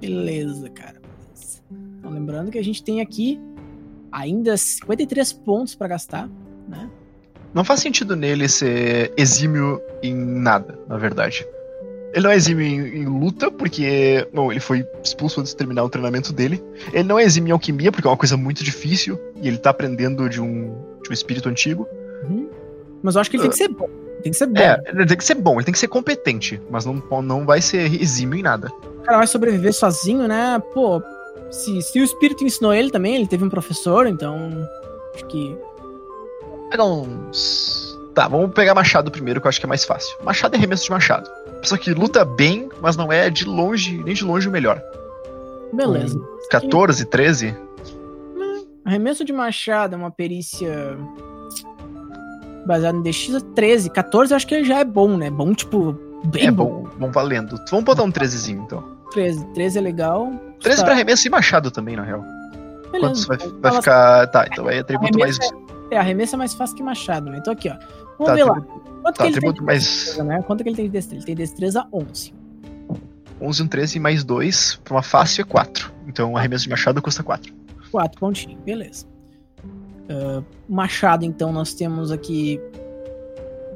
[0.00, 1.00] Beleza, cara.
[1.00, 1.60] Beleza.
[1.98, 3.40] Então, lembrando que a gente tem aqui
[4.12, 6.28] ainda 53 pontos pra gastar,
[6.68, 6.90] né?
[7.54, 11.46] Não faz sentido nele ser exímio em nada, na verdade.
[12.12, 14.26] Ele não é exímio em, em luta, porque.
[14.32, 16.62] Bom, ele foi expulso antes de terminar o treinamento dele.
[16.92, 19.18] Ele não é exímio em alquimia, porque é uma coisa muito difícil.
[19.40, 21.86] E ele tá aprendendo de um, de um espírito antigo.
[22.24, 22.48] Uhum.
[23.02, 23.88] Mas eu acho que ele tem que ser bom.
[24.22, 24.60] Tem que ser bom.
[24.60, 27.60] É, ele tem que ser bom, ele tem que ser competente, mas não, não vai
[27.60, 28.72] ser exímio em nada.
[28.98, 30.60] O cara vai sobreviver sozinho, né?
[30.74, 31.00] Pô,
[31.50, 34.68] se, se o espírito ensinou ele também, ele teve um professor, então.
[35.14, 35.56] Acho que.
[36.70, 37.96] Pegar uns.
[38.14, 40.16] Tá, vamos pegar machado primeiro, que eu acho que é mais fácil.
[40.24, 41.30] Machado é arremesso de machado.
[41.60, 44.82] Pessoa que luta bem, mas não é de longe, nem de longe o melhor.
[45.72, 46.18] Beleza.
[46.50, 47.54] 14, 13.
[48.84, 50.96] Arremesso de machado é uma perícia.
[52.66, 53.90] Baseada em DX é 13.
[53.90, 55.30] 14 eu acho que já é bom, né?
[55.30, 55.92] Bom, tipo,
[56.24, 56.82] bem é bom.
[56.84, 57.56] bom, bom valendo.
[57.70, 58.82] Vamos botar um 13zinho então.
[59.12, 59.44] 13.
[59.54, 60.32] 13 é legal.
[60.60, 60.84] 13 Tá.
[60.84, 62.24] pra arremesso e machado também, na real.
[62.90, 63.00] Beleza.
[63.00, 64.26] Quantos vai, então vai fala ficar.
[64.28, 65.38] Tá, então aí atributo mais.
[65.38, 67.38] Arremesso É, arremesso é mais fácil que machado, né?
[67.38, 67.76] Então aqui, ó.
[68.18, 68.50] Vamos Tá, ver lá.
[68.52, 70.42] atributo, Quanto tá, que ele tem de mais destreza, né?
[70.42, 71.20] Quanto que ele tem de destreza?
[71.20, 72.34] Ele tem destreza 11.
[73.40, 74.80] 11 e um 13 mais 2.
[74.82, 75.92] Pra uma fácil é 4.
[76.08, 77.52] Então arremesso de machado custa 4.
[77.92, 79.06] 4 pontinhos, beleza.
[80.08, 82.60] Ah, machado, então, nós temos aqui.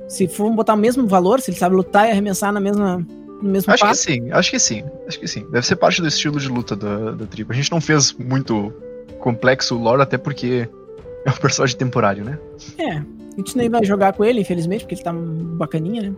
[0.09, 3.07] Se for botar o mesmo valor, se ele sabe lutar e arremessar na mesma,
[3.41, 4.03] no mesmo Acho que passo.
[4.03, 4.85] sim, acho que sim.
[5.07, 5.47] Acho que sim.
[5.51, 7.53] Deve ser parte do estilo de luta da, da tribo.
[7.53, 8.73] A gente não fez muito
[9.21, 10.69] complexo o lore, até porque
[11.25, 12.39] é um personagem temporário, né?
[12.77, 16.15] É, a gente nem vai jogar com ele, infelizmente, porque ele tá bacaninha, né?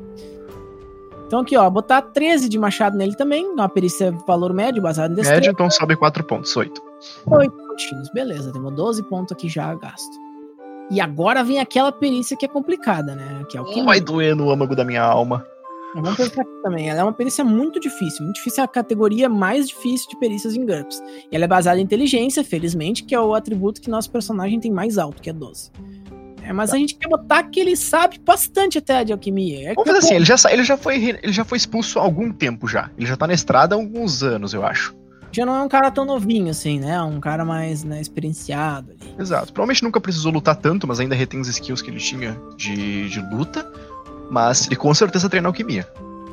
[1.32, 5.14] Então aqui, ó, botar 13 de machado nele também, uma perícia valor médio, baseado em
[5.14, 5.40] destreza.
[5.40, 6.82] Médio, então sobe 4 pontos, 8.
[7.26, 10.14] 8 pontinhos, beleza, temos 12 pontos aqui já gasto.
[10.90, 13.46] E agora vem aquela perícia que é complicada, né?
[13.48, 15.42] Que é o que Vai doer no âmago da minha alma.
[15.94, 16.90] Vamos pensar aqui também.
[16.90, 18.24] Ela é uma perícia muito difícil.
[18.24, 21.02] Muito difícil é a categoria mais difícil de perícias em GURPS.
[21.30, 24.70] E ela é baseada em inteligência, felizmente, que é o atributo que nosso personagem tem
[24.70, 25.70] mais alto, que é 12.
[26.52, 29.70] É, mas a gente quer botar que ele sabe bastante até de alquimia.
[29.70, 32.30] É Vamos fazer assim, ele já, ele, já foi, ele já foi expulso há algum
[32.30, 32.90] tempo já.
[32.96, 34.94] Ele já tá na estrada há alguns anos, eu acho.
[35.32, 37.00] já não é um cara tão novinho assim, né?
[37.02, 39.14] Um cara mais né, experienciado ali.
[39.18, 39.52] Exato.
[39.52, 43.20] Provavelmente nunca precisou lutar tanto, mas ainda retém os skills que ele tinha de, de
[43.20, 43.66] luta.
[44.30, 45.86] Mas ele com certeza treina alquimia.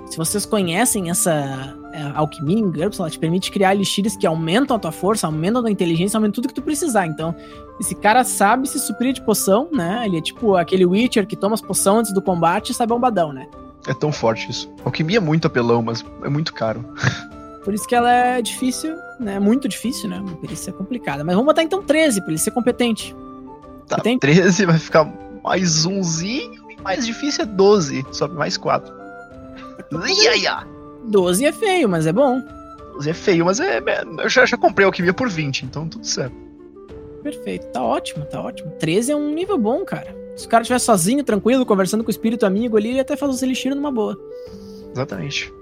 [0.10, 4.76] Se vocês conhecem essa é, alquimia em GURPS, ela te permite criar elixires que aumentam
[4.76, 7.06] a tua força, aumentam a tua inteligência, aumentam tudo que tu precisar.
[7.06, 7.36] Então,
[7.80, 10.02] esse cara sabe se suprir de poção, né?
[10.06, 13.32] Ele é tipo aquele Witcher que toma as poções antes do combate e sai bombadão,
[13.32, 13.48] né?
[13.88, 14.70] É tão forte isso.
[14.84, 16.84] Alquimia é muito apelão, mas é muito caro.
[17.64, 19.40] Por isso que ela é difícil, né?
[19.40, 20.20] Muito difícil, né?
[20.20, 21.24] Uma perícia complicada.
[21.24, 23.16] Mas vamos botar então 13 pra ele ser competente.
[23.88, 24.18] Tá, tem?
[24.18, 25.12] 13 vai ficar
[25.44, 28.06] mais umzinho e mais difícil é 12.
[28.12, 28.99] Sobe mais 4.
[29.92, 30.68] Ia, ia.
[31.06, 32.42] 12 é feio, mas é bom.
[32.94, 36.06] 12 é feio, mas é, é- eu já, já comprei alquimia por 20, então tudo
[36.06, 36.36] certo.
[37.24, 38.72] Perfeito, tá ótimo, tá ótimo.
[38.80, 40.16] 13 é um nível bom, cara.
[40.36, 43.34] Se o cara estiver sozinho, tranquilo, conversando com o espírito amigo ali, ele até faz
[43.34, 44.18] os elixir numa boa.
[44.94, 45.54] Exatamente.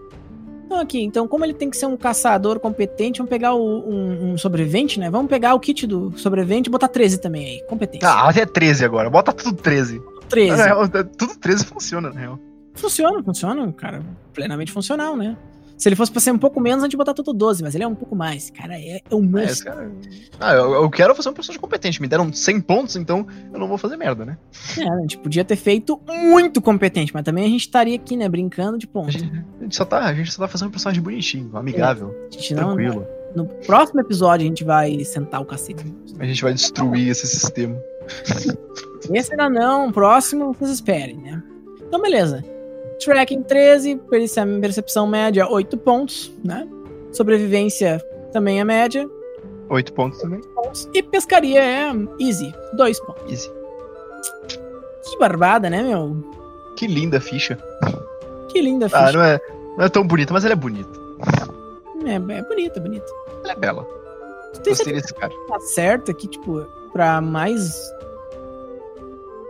[0.65, 4.33] Então aqui, então como ele tem que ser um caçador competente, vamos pegar o- um,
[4.33, 5.09] um sobrevivente, né?
[5.09, 8.07] Vamos pegar o kit do sobrevivente e botar 13 também aí, competência.
[8.07, 9.09] Tá, até 13 agora.
[9.09, 10.01] Bota tudo 13.
[10.29, 10.57] 13.
[10.57, 10.87] Na real,
[11.17, 12.39] tudo 13 funciona, na real.
[12.77, 14.01] Funciona, funciona, cara,
[14.33, 15.35] plenamente funcional, né?
[15.77, 17.83] Se ele fosse pra ser um pouco menos, a gente botar tudo 12, mas ele
[17.83, 18.49] é um pouco mais.
[18.49, 19.65] Cara, é, é um É, monstro.
[19.67, 19.91] cara...
[20.39, 22.01] Ah, eu, eu quero fazer um personagem competente.
[22.01, 24.39] Me deram 100 pontos, então eu não vou fazer merda, né?
[24.75, 28.27] É, a gente podia ter feito muito competente, mas também a gente estaria aqui, né,
[28.27, 29.11] brincando de A ponto.
[29.11, 32.33] gente, a gente só tá, a gente só tá fazendo um personagem bonitinho, amigável, A
[32.33, 33.05] gente não, tranquilo.
[33.35, 35.85] no próximo episódio a gente vai sentar o cacete.
[36.17, 37.77] A gente vai destruir esse sistema.
[39.13, 41.43] Esse ainda não, próximo vocês esperem, né?
[41.87, 42.43] Então, beleza.
[43.03, 46.67] Tracking 13, perícia- percepção média 8 pontos, né?
[47.11, 47.99] Sobrevivência
[48.33, 49.09] também é média,
[49.69, 50.41] 8 pontos também.
[50.55, 50.89] pontos.
[50.93, 53.31] E pescaria é easy, 2 pontos.
[53.31, 53.51] Easy.
[55.03, 56.17] Que barbada, né, meu?
[56.75, 57.57] Que linda ficha.
[58.49, 59.11] Que linda Ah, ficha.
[59.13, 59.39] não é,
[59.77, 60.89] não é tão bonita, mas ela é bonita.
[62.05, 63.05] é, é bonita, bonita.
[63.43, 63.83] Ela é bela.
[64.53, 65.29] Tu tem Gostei desse cara.
[65.29, 67.79] que tá certo aqui, tipo, pra mais.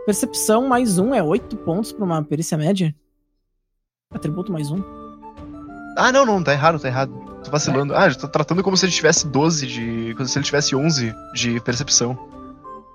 [0.06, 2.94] Percepção mais um é 8 pontos pra uma perícia média?
[4.14, 4.82] Atributo mais um.
[5.96, 7.12] Ah, não, não, tá errado, tá errado.
[7.44, 7.94] Tô vacilando.
[7.94, 10.14] Ah, eu tô tratando como se ele tivesse 12 de.
[10.16, 12.18] Como se ele tivesse 11 de percepção.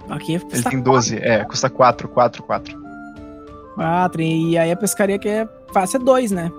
[0.09, 2.83] Aqui Ele custa tem 12, é, custa 4, 4, 4.
[3.75, 6.51] 4, e aí a pescaria que é fácil é 2, né?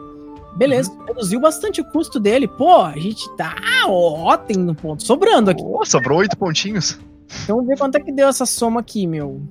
[0.57, 1.05] Beleza, Uhum.
[1.05, 2.47] reduziu bastante o custo dele.
[2.47, 3.55] Pô, a gente tá
[3.89, 5.63] ótimo no ponto, sobrando aqui.
[5.65, 6.99] Oh, sobrou 8 pontinhos.
[7.43, 9.43] Então vamos ver quanto é que deu essa soma aqui, meu.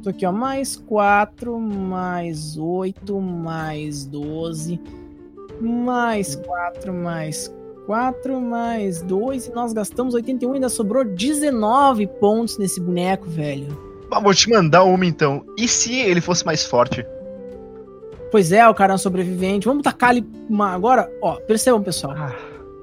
[0.00, 4.80] Isso aqui, ó, mais 4, mais 8, mais 12,
[5.60, 7.54] mais 4, mais
[7.86, 13.88] 4, mais 2, e nós gastamos 81 e ainda sobrou 19 pontos nesse boneco, velho.
[14.10, 15.44] Ah, vou te mandar uma então.
[15.56, 17.04] E se ele fosse mais forte?
[18.30, 19.66] Pois é, o cara é um sobrevivente.
[19.66, 20.72] Vamos tacar ali uma...
[20.72, 21.10] agora.
[21.22, 22.14] Ó, percebam, pessoal.
[22.16, 22.34] Ah,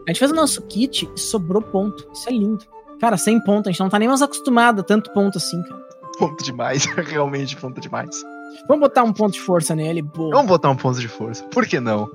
[0.08, 2.08] A gente fez o nosso kit e sobrou ponto.
[2.14, 2.66] Isso é lindo.
[3.00, 3.68] Cara, 100 pontos.
[3.68, 5.85] A gente não tá nem mais acostumado a tanto ponto assim, cara.
[6.18, 6.86] Ponto demais.
[6.96, 8.24] Realmente ponto demais.
[8.68, 10.02] Vamos botar um ponto de força nele.
[10.02, 10.32] Boa.
[10.32, 11.44] Vamos botar um ponto de força.
[11.46, 12.08] Por que não?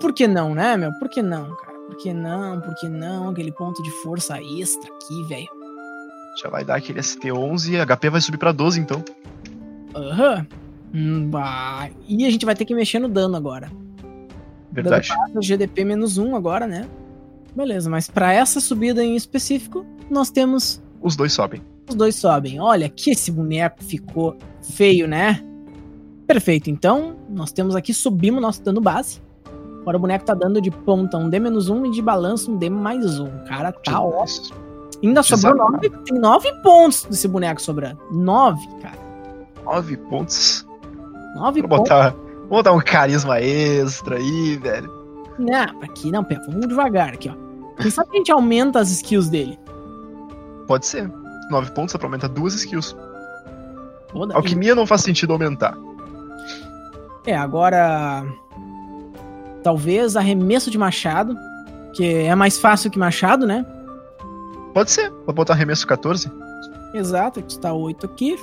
[0.00, 0.92] Por que não, né, meu?
[0.98, 1.78] Por que não, cara?
[1.86, 2.60] Por que não?
[2.60, 3.30] Por que não?
[3.30, 5.48] Aquele ponto de força extra aqui, velho.
[6.40, 9.04] Já vai dar aquele ST11 e HP vai subir pra 12 então.
[9.94, 10.46] Aham.
[10.94, 11.88] Hum, bah.
[12.06, 13.70] E a gente vai ter que mexer no dano agora.
[14.70, 15.10] Verdade.
[15.34, 16.88] O GDP menos um agora, né?
[17.56, 21.60] Beleza, mas pra essa subida em específico, nós temos Os dois sobem.
[21.88, 22.60] Os dois sobem.
[22.60, 25.42] Olha que esse boneco ficou feio, né?
[26.26, 26.68] Perfeito.
[26.68, 29.22] Então, nós temos aqui, subimos nosso dano base.
[29.80, 33.18] Agora o boneco tá dando de ponta um D-1 e de balanço um D mais
[33.18, 33.30] um.
[33.46, 34.54] Cara, tá ótimo.
[35.02, 35.88] Ainda sobrou nove.
[35.88, 37.98] Tem nove pontos desse boneco sobrando.
[38.10, 38.98] Nove, cara.
[39.64, 40.66] 9 pontos.
[41.36, 41.88] Nove Vou pontos.
[41.88, 44.90] botar, vou botar um carisma extra aí, velho.
[45.38, 47.48] Não, aqui não, pera, vamos devagar aqui, ó.
[47.80, 49.58] Quem sabe que a gente aumenta as skills dele?
[50.66, 51.10] Pode ser.
[51.50, 52.96] 9 pontos dá pra aumentar duas skills.
[54.32, 55.76] Alquimia não faz sentido aumentar.
[57.26, 58.24] É, agora.
[59.62, 61.36] Talvez arremesso de machado,
[61.92, 63.66] que é mais fácil que machado, né?
[64.72, 65.10] Pode ser.
[65.26, 66.30] Vou botar arremesso 14.
[66.94, 68.36] Exato, aqui está 8 aqui.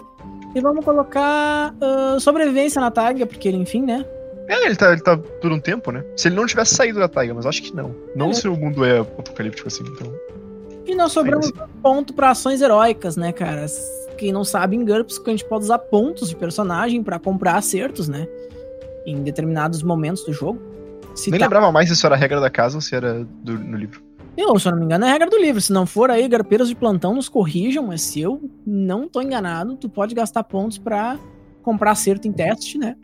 [0.54, 4.06] E vamos colocar ah, sobrevivência na tag, porque ele, enfim, né?
[4.48, 6.04] É, ele tá, ele tá por um tempo, né?
[6.15, 7.96] Se ele não tivesse saído da taiga, mas acho que não.
[8.15, 8.34] Não É.
[8.34, 10.13] se o mundo é apocalíptico assim, então.
[10.86, 13.65] E nós sobramos um ponto para ações heróicas, né, cara?
[14.17, 18.08] Quem não sabe, em GURPS, a gente pode usar pontos de personagem para comprar acertos,
[18.08, 18.28] né?
[19.06, 20.62] Em determinados momentos do jogo.
[21.15, 23.24] Se Nem tá- lembrava mais se isso era a regra da casa ou se era
[23.43, 24.02] do- no livro.
[24.38, 25.62] Eu, se eu não me engano, é a regra do livro.
[25.62, 29.76] Se não for aí, garpeiros de plantão nos corrijam, mas se eu não tô enganado,
[29.78, 31.17] tu pode gastar pontos pra
[31.63, 32.95] comprar acerto em teste, né?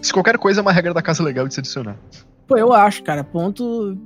[0.00, 1.96] Se qualquer coisa é uma regra da casa legal de se adicionar.
[2.46, 3.96] Pô, eu acho, cara, ponto.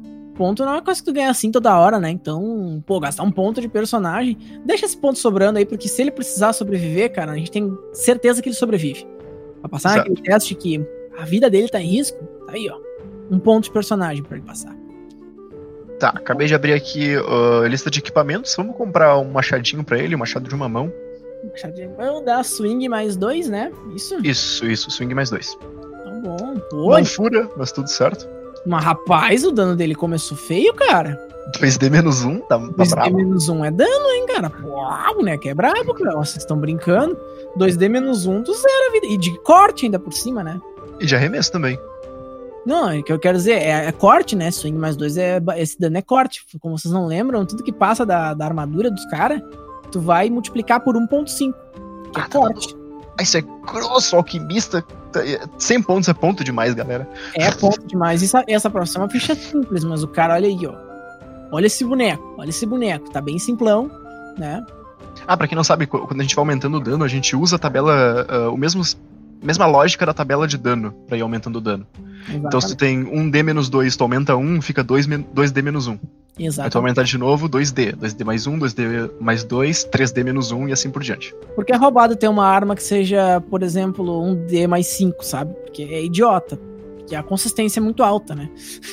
[0.42, 2.10] Ponto não é uma coisa que tu ganha assim toda hora, né?
[2.10, 4.36] Então, pô, gastar um ponto de personagem.
[4.64, 8.42] Deixa esse ponto sobrando aí, porque se ele precisar sobreviver, cara, a gente tem certeza
[8.42, 9.06] que ele sobrevive.
[9.60, 10.08] Pra passar Exato.
[10.10, 10.84] naquele teste que
[11.16, 12.76] a vida dele tá em risco, tá aí, ó.
[13.30, 14.76] Um ponto de personagem pra ele passar.
[16.00, 17.14] Tá, acabei de abrir aqui
[17.64, 18.52] a lista de equipamentos.
[18.56, 20.92] Vamos comprar um machadinho pra ele, um machado de uma mão.
[21.52, 21.94] Machadinho.
[21.96, 23.70] Vamos dar swing mais dois, né?
[23.94, 24.18] Isso?
[24.26, 25.54] Isso, isso, swing mais dois.
[25.54, 26.56] Tá bom.
[26.68, 28.41] Pô, Não fura, mas tudo certo.
[28.66, 31.18] Mas rapaz, o dano dele começou feio, cara.
[31.58, 33.16] 2D menos 1, tá, tá 2D bravo.
[33.16, 34.48] menos 1 é dano, hein, cara?
[34.48, 36.16] Pô, o boneco é brabo, cara.
[36.16, 37.16] Vocês estão brincando.
[37.58, 39.06] 2D menos 1, tu zera a vida.
[39.06, 40.60] E de corte ainda por cima, né?
[41.00, 41.78] E de arremesso também.
[42.64, 44.50] Não, é que eu quero dizer, é, é corte, né?
[44.52, 45.40] Swing mais 2 é.
[45.56, 46.46] Esse dano é corte.
[46.60, 49.42] Como vocês não lembram, tudo que passa da, da armadura dos caras,
[49.90, 51.52] tu vai multiplicar por 1.5.
[52.14, 52.76] Que é Ah, tá corte.
[52.76, 52.81] Ah,
[53.22, 54.82] isso é grosso, alquimista.
[55.12, 57.08] Tá, é- 100 pontos é ponto demais, galera.
[57.34, 58.22] É ponto demais.
[58.22, 60.74] Isso, essa profissão é uma ficha simples, mas o cara, olha aí, ó.
[61.50, 63.10] Olha esse boneco, olha esse boneco.
[63.10, 63.90] Tá bem simplão,
[64.38, 64.64] né?
[65.26, 67.36] Ah, pra quem não sabe, qu- quando a gente vai aumentando o dano, a gente
[67.36, 68.26] usa a tabela.
[68.28, 68.82] ah, o mesmo.
[69.42, 71.84] Mesma lógica da tabela de dano pra ir aumentando o dano.
[72.28, 75.88] Então se tu tem 1D menos 2, tu aumenta 1, fica 2, men- 2D menos
[75.88, 75.98] 1.
[76.38, 76.76] Aí tu Exatamente.
[76.76, 77.94] aumentar de novo, 2D.
[77.94, 81.34] 2D mais 1, 2D mais 2, 3D menos 1 e assim por diante.
[81.54, 85.52] Porque é roubado ter uma arma que seja, por exemplo, um D mais 5, sabe?
[85.54, 86.58] Porque é idiota.
[86.96, 88.48] Porque a consistência é muito alta, né?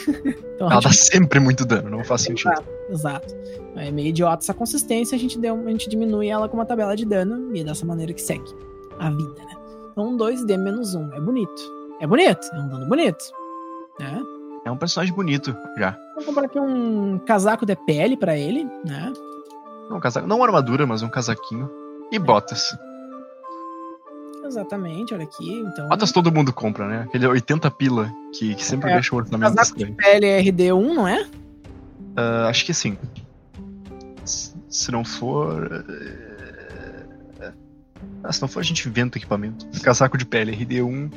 [0.55, 2.51] então, Ela dá tipo, sempre muito dano, não faz sentido.
[2.51, 3.35] Exato, exato.
[3.77, 6.95] É meio idiota essa consistência, a gente, deu, a gente diminui ela com uma tabela
[6.95, 8.51] de dano e é dessa maneira que segue
[8.99, 9.55] a vida, né?
[9.91, 11.79] Então, um 2D menos 1 é bonito.
[12.01, 13.23] É bonito, é um dano bonito.
[13.99, 14.23] Né?
[14.69, 15.97] É um personagem bonito já.
[16.15, 19.11] Vou comprar aqui um casaco de pele pra ele, né?
[19.89, 21.67] Não, um casaco, não uma armadura, mas um casaquinho.
[22.11, 22.77] E botas.
[24.45, 25.51] Exatamente, olha aqui.
[25.51, 27.01] Então, Botas todo mundo compra, né?
[27.07, 30.93] Aquele 80 pila que, que sempre É, deixa o orçamento casaco de pele é RD1,
[30.93, 31.27] não é?
[32.15, 32.95] Ah, acho que sim.
[34.23, 35.83] Se não for.
[37.41, 37.51] é,
[38.23, 39.65] Ah, se não for, a gente inventa o equipamento.
[39.81, 41.11] Casaco de pele, RD1,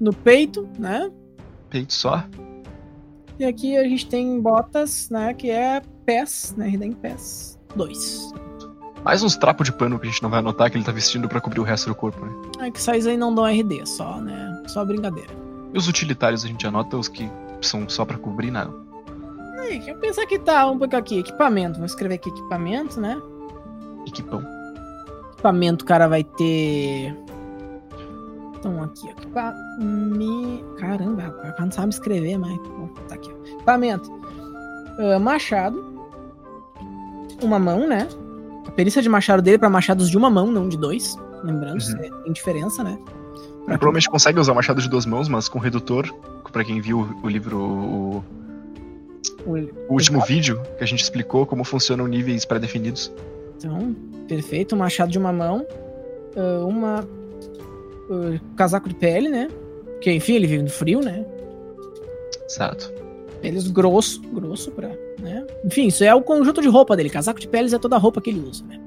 [0.00, 1.08] No peito, né?
[1.70, 2.24] peito só.
[3.38, 5.34] E aqui a gente tem botas, né?
[5.34, 6.68] Que é pés, né?
[6.68, 7.58] RD em pés.
[7.74, 8.32] 2.
[9.04, 11.28] Mais uns trapos de pano que a gente não vai anotar que ele tá vestindo
[11.28, 12.32] pra cobrir o resto do corpo, né?
[12.66, 14.62] É que esses aí não dão RD, só, né?
[14.66, 15.32] Só brincadeira.
[15.72, 18.72] E os utilitários a gente anota, os que são só pra cobrir nada.
[19.68, 21.18] Deixa eu pensar que tá um pouco aqui.
[21.18, 21.76] Equipamento.
[21.76, 23.20] Vou escrever aqui equipamento, né?
[24.06, 24.42] Equipão.
[25.32, 27.14] Equipamento, o cara vai ter.
[28.58, 29.08] Então, aqui.
[29.08, 30.64] Equipamento.
[30.78, 32.56] Caramba, rapaz, o cara não sabe escrever, mas.
[32.56, 33.30] Bom, tá aqui.
[33.52, 34.10] Equipamento.
[34.98, 35.94] Ah, machado.
[37.42, 38.08] Uma mão, né?
[38.66, 41.16] A perícia de machado dele é pra machados de uma mão, não de dois.
[41.44, 41.98] Lembrando, Uhum.
[42.02, 42.98] é- tem diferença, né?
[43.68, 46.12] Ele provavelmente consegue usar machado de duas mãos, mas com redutor,
[46.52, 48.24] pra quem viu o livro, o,
[49.44, 49.52] O-
[49.88, 53.12] o último vídeo, que a gente explicou como funcionam níveis pré-definidos.
[53.58, 53.94] Então,
[54.26, 54.74] perfeito.
[54.76, 55.64] Machado de uma mão.
[56.36, 57.04] ah, uma.
[58.10, 59.48] Ah, casaco de pele, né?
[59.92, 61.24] Porque, enfim, ele vive no frio, né?
[62.48, 62.92] Exato.
[63.40, 64.88] Peles grosso, grosso pra,
[65.20, 65.46] né?
[65.64, 67.10] Enfim, isso é o conjunto de roupa dele.
[67.10, 68.80] Casaco de peles é toda a roupa que ele usa, né?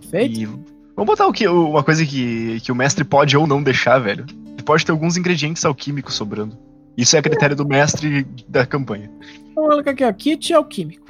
[0.00, 0.40] Perfeito?
[0.40, 3.98] E vamos botar o que, uma coisa que, que o mestre pode ou não deixar,
[3.98, 4.26] velho.
[4.54, 6.56] Ele pode ter alguns ingredientes alquímicos sobrando.
[6.96, 9.10] Isso é a critério do mestre da campanha.
[9.54, 10.12] Vamos colocar aqui, ó.
[10.12, 11.06] Kit alquímico.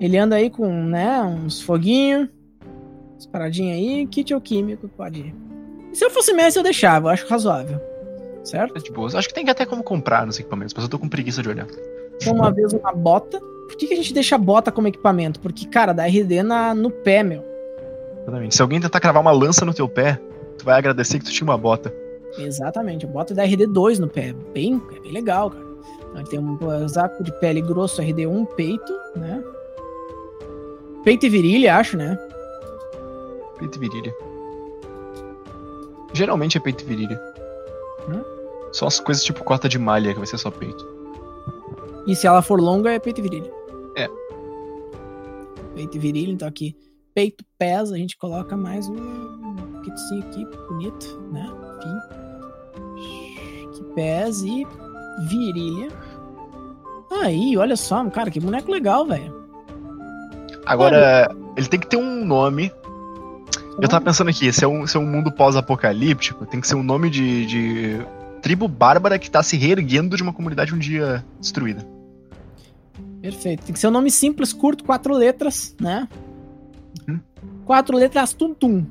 [0.00, 2.28] Ele anda aí com, né, uns foguinhos,
[3.16, 4.06] umas paradinhas aí.
[4.06, 5.34] Kit alquímico, pode ir.
[5.92, 7.80] Se eu fosse mestre, eu deixava, eu acho razoável.
[8.44, 8.76] Certo?
[8.76, 9.14] É de boas.
[9.14, 11.66] Acho que tem até como comprar nos equipamentos, mas eu tô com preguiça de olhar.
[12.16, 13.40] Então, uma vez uma bota.
[13.40, 15.40] Por que, que a gente deixa a bota como equipamento?
[15.40, 17.42] Porque, cara, dá RD na, no pé, meu.
[18.22, 18.54] Exatamente.
[18.54, 20.20] Se alguém tentar cravar uma lança no teu pé,
[20.56, 21.92] tu vai agradecer que tu tinha uma bota.
[22.38, 24.34] Exatamente, a bota dá RD2 no pé.
[24.52, 25.66] Bem, é bem legal, cara.
[26.12, 29.42] Então, tem um casaco de pele grosso RD1, peito, né?
[31.02, 32.18] Peito e virilha, acho, né?
[33.58, 34.14] Peito e virilha.
[36.12, 37.20] Geralmente é peito e virilha.
[38.08, 38.22] Hum?
[38.72, 40.86] Só as coisas tipo cota de malha, que vai ser só peito.
[42.06, 43.50] E se ela for longa, é peito e virilha.
[43.96, 44.08] É.
[45.74, 46.76] Peito e virilha, então aqui.
[47.14, 51.50] Peito, pés, a gente coloca mais um kitzinho aqui, bonito, né?
[51.78, 51.98] Enfim.
[53.66, 54.66] Aqui, pés e
[55.26, 55.88] virilha.
[57.22, 59.46] Aí, olha só, cara, que boneco legal, velho.
[60.66, 62.72] Agora, ele tem que ter um nome.
[63.80, 66.76] Eu tava pensando aqui, se é um, se é um mundo pós-apocalíptico, tem que ser
[66.76, 67.98] um nome de, de
[68.40, 71.86] tribo bárbara que tá se reerguendo de uma comunidade um dia destruída.
[73.20, 73.64] Perfeito.
[73.64, 76.08] Tem que ser um nome simples, curto, quatro letras, né?
[77.06, 77.20] Uhum.
[77.66, 78.84] Quatro letras, tum tum.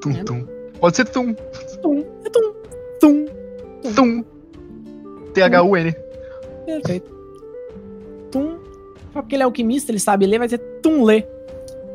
[0.00, 0.22] Tum, É.
[0.22, 0.46] tum.
[0.80, 1.34] Pode ser tum,
[1.82, 2.54] Tum, é tum,
[3.00, 3.26] tum.
[3.96, 4.24] tum.
[5.34, 5.94] T-H-U-N.
[6.64, 7.10] Perfeito.
[8.30, 8.58] Tum.
[9.12, 11.26] Só porque ele é alquimista, ele sabe ler, vai ser Tumlê.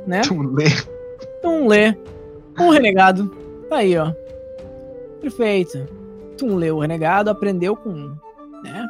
[0.05, 0.21] Né?
[0.21, 0.65] Tum, lê.
[1.43, 1.95] Tumlê.
[2.59, 3.27] Um renegado.
[3.69, 4.11] Tá aí, ó.
[5.21, 5.87] Perfeito.
[6.37, 8.11] Tumlê, o renegado, aprendeu com.
[8.63, 8.85] Né?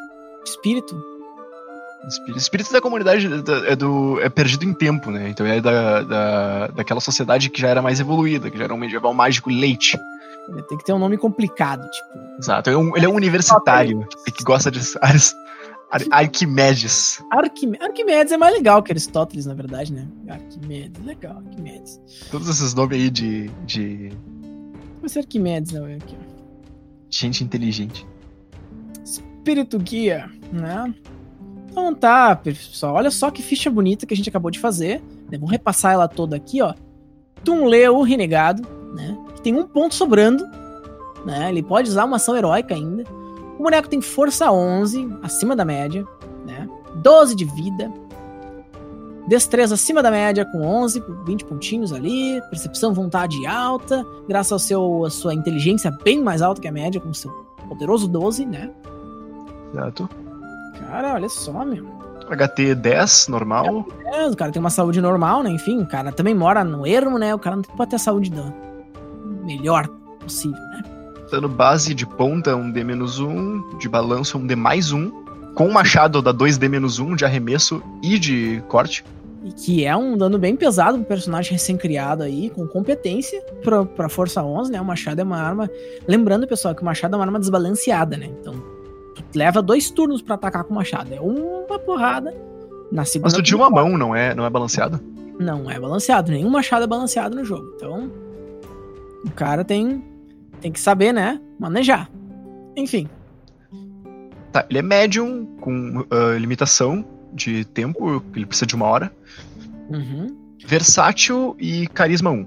[0.46, 0.96] Espírito.
[2.08, 5.30] Espírito, espírito da comunidade da- é, do, é perdido em tempo, né?
[5.30, 8.78] Então é da, da, daquela sociedade que já era mais evoluída, que já era um
[8.78, 9.98] medieval mágico leite.
[10.50, 12.10] Ele tem que ter um nome complicado, tipo.
[12.38, 12.70] Exato.
[12.70, 14.82] Ele é um, ele é um universitário que gosta de
[15.94, 17.24] Ar- Ar- Arquimedes.
[17.32, 20.08] Arquim- Arquimedes é mais legal que Aristóteles, na verdade, né?
[20.28, 22.02] Arquimedes, legal, Arquimedes.
[22.32, 24.12] Todos esses nomes aí de, de
[25.00, 25.96] Vai ser Arquimedes, né?
[26.02, 26.34] Aqui, ó.
[27.10, 28.06] gente inteligente.
[29.04, 30.94] Espírito Guia, né?
[31.70, 32.96] Então tá, pessoal.
[32.96, 35.02] Olha só que ficha bonita que a gente acabou de fazer.
[35.30, 35.38] né?
[35.38, 36.74] Vamos repassar ela toda aqui, ó.
[37.44, 38.62] Tumlê, o Renegado,
[38.96, 39.18] né?
[39.36, 40.46] Que tem um ponto sobrando,
[41.26, 41.50] né?
[41.50, 43.04] Ele pode usar uma ação heróica ainda.
[43.64, 46.06] O boneco tem força 11, acima da média,
[46.46, 46.68] né?
[46.96, 47.90] 12 de vida.
[49.26, 52.42] Destreza acima da média com 11, por 20 pontinhos ali.
[52.50, 54.06] Percepção, vontade alta.
[54.28, 57.32] Graças ao seu, a sua inteligência bem mais alta que a média, com o seu
[57.70, 58.70] poderoso 12, né?
[59.72, 60.10] Exato.
[60.80, 61.86] Cara, olha só, meu.
[62.30, 63.88] HT 10, normal.
[64.08, 65.52] É, o cara tem uma saúde normal, né?
[65.52, 67.34] Enfim, o cara também mora no ermo, né?
[67.34, 68.44] O cara não pode ter a saúde da
[69.46, 69.88] melhor
[70.20, 70.93] possível, né?
[71.34, 73.80] Dano base de ponta, um D-1.
[73.80, 75.10] De balanço, um D mais 1.
[75.56, 79.04] Com machado dá 2D-1 de arremesso e de corte.
[79.44, 84.10] E que é um dano bem pesado pro personagem recém-criado aí, com competência pra, pra
[84.10, 84.80] Força 11, né?
[84.80, 85.68] O machado é uma arma.
[86.08, 88.28] Lembrando, pessoal, que o machado é uma arma desbalanceada, né?
[88.40, 88.54] Então,
[89.16, 91.12] tu leva dois turnos pra atacar com o machado.
[91.12, 92.32] É uma porrada.
[92.92, 93.26] Na segunda.
[93.26, 95.00] Mas tu tinha uma mão, não é, não é balanceado?
[95.40, 96.32] Não é balanceado.
[96.32, 97.74] Nenhum machado é balanceado no jogo.
[97.76, 98.12] Então,
[99.26, 100.13] o cara tem,
[100.64, 101.42] tem que saber, né?
[101.60, 102.10] Manejar.
[102.76, 103.10] Enfim.
[104.52, 109.12] Tá, ele é médium, com ah, limitação, de tempo, ele precisa de uma hora.
[109.90, 110.38] Uhum.
[110.66, 112.46] Versátil e carisma 1.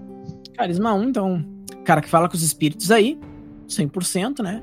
[0.56, 1.44] Carisma 1, então,
[1.84, 3.18] cara que fala com os espíritos aí,
[3.68, 4.62] 100%, né?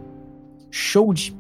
[0.72, 1.36] Show de.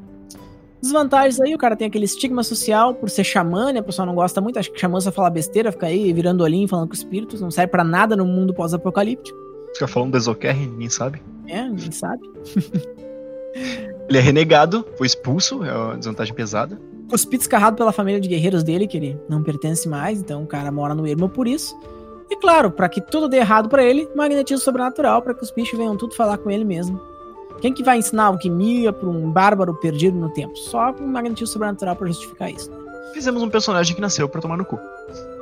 [0.80, 3.80] Desvantagens aí, o cara tem aquele estigma social por ser xamã, né?
[3.80, 6.68] A pessoa não gosta muito, acha que xamã só fala besteira, fica aí virando olhinho,
[6.68, 9.36] falando com espíritos, não serve para nada no mundo pós-apocalíptico.
[9.74, 11.24] Fica falando do Exokerr, ninguém sabe.
[11.48, 12.22] É, ninguém sabe.
[14.08, 16.80] ele é renegado, foi expulso, é uma desvantagem pesada.
[17.10, 20.72] Cuspido escarrado pela família de guerreiros dele, que ele não pertence mais, então o cara
[20.72, 21.78] mora no ermo por isso.
[22.30, 25.78] E claro, para que tudo dê errado para ele, magnetismo sobrenatural, para que os bichos
[25.78, 27.00] venham tudo falar com ele mesmo.
[27.62, 30.56] Quem que vai ensinar alquimia para um bárbaro perdido no tempo?
[30.58, 32.72] Só com magnetismo sobrenatural para justificar isso.
[32.72, 32.78] Né?
[33.14, 34.80] Fizemos um personagem que nasceu para tomar no cu.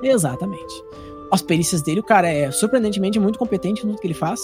[0.04, 0.84] Exatamente.
[1.32, 4.41] As perícias dele, o cara é surpreendentemente muito competente no que ele faz.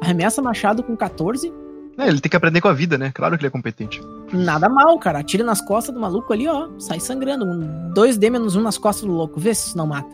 [0.00, 1.52] Arremessa machado com 14.
[1.98, 3.12] É, ele tem que aprender com a vida, né?
[3.14, 4.00] Claro que ele é competente.
[4.32, 5.18] Nada mal, cara.
[5.18, 6.68] Atira nas costas do maluco ali, ó.
[6.78, 7.44] Sai sangrando.
[7.44, 9.38] Um 2D menos 1 nas costas do louco.
[9.38, 10.08] Vê se isso não mata.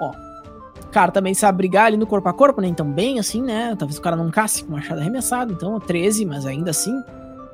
[0.00, 0.12] Ó.
[0.82, 2.68] O cara também sabe brigar ali no corpo a corpo, né?
[2.68, 3.76] Então, bem assim, né?
[3.76, 5.52] Talvez o cara não casse com machado arremessado.
[5.52, 6.94] Então, 13, mas ainda assim,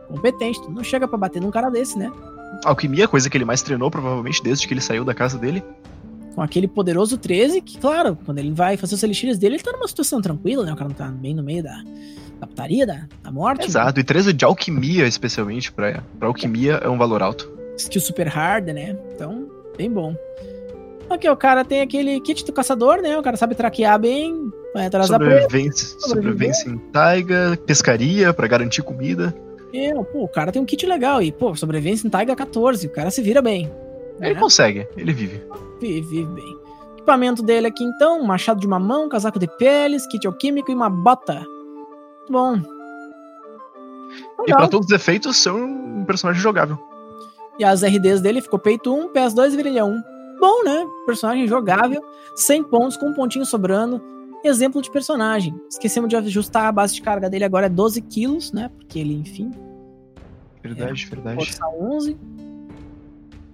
[0.07, 0.62] competente.
[0.62, 2.12] Tu não chega para bater num cara desse, né?
[2.64, 5.64] Alquimia, coisa que ele mais treinou, provavelmente, desde que ele saiu da casa dele
[6.35, 9.72] com aquele poderoso 13, que, claro, quando ele vai fazer os elixires dele, ele tá
[9.72, 10.72] numa situação tranquila, né?
[10.72, 11.83] O cara não tá bem no meio da,
[12.41, 13.66] da putaria, da, da morte.
[13.66, 14.01] Exato, né?
[14.01, 17.51] e 13 de alquimia, especialmente, pra, pra alquimia é um valor alto.
[17.76, 18.97] Skill super hard, né?
[19.14, 20.14] Então, bem bom.
[21.09, 23.18] Aqui, o cara tem aquele kit do caçador, né?
[23.18, 28.83] O cara sabe traquear bem, vai atrás sobrevivência, da Sobrevivência em taiga, pescaria para garantir
[28.83, 29.35] comida.
[29.74, 32.91] É, pô, o cara tem um kit legal e, pô, sobrevivência em taiga 14, o
[32.91, 33.70] cara se vira bem.
[34.22, 34.40] Ele né?
[34.40, 35.42] consegue, ele vive.
[35.80, 36.58] Vive, vive bem.
[36.94, 40.74] Equipamento dele aqui então, um machado de mamão, um casaco de peles, kit alquímico e
[40.74, 41.34] uma bota.
[41.34, 42.52] Muito bom.
[42.52, 44.46] Legal.
[44.46, 46.78] E para todos os efeitos, são um personagem jogável.
[47.58, 50.02] E as RDs dele ficou peito 1, PS2 e virilha 1.
[50.38, 50.86] Bom, né?
[51.06, 52.02] Personagem jogável,
[52.36, 54.00] 100 pontos com um pontinho sobrando.
[54.44, 55.54] Exemplo de personagem.
[55.68, 58.70] Esquecemos de ajustar a base de carga dele agora é 12 quilos, né?
[58.76, 59.50] Porque ele, enfim.
[60.62, 61.36] Verdade, é, verdade.
[61.36, 62.16] Força 11.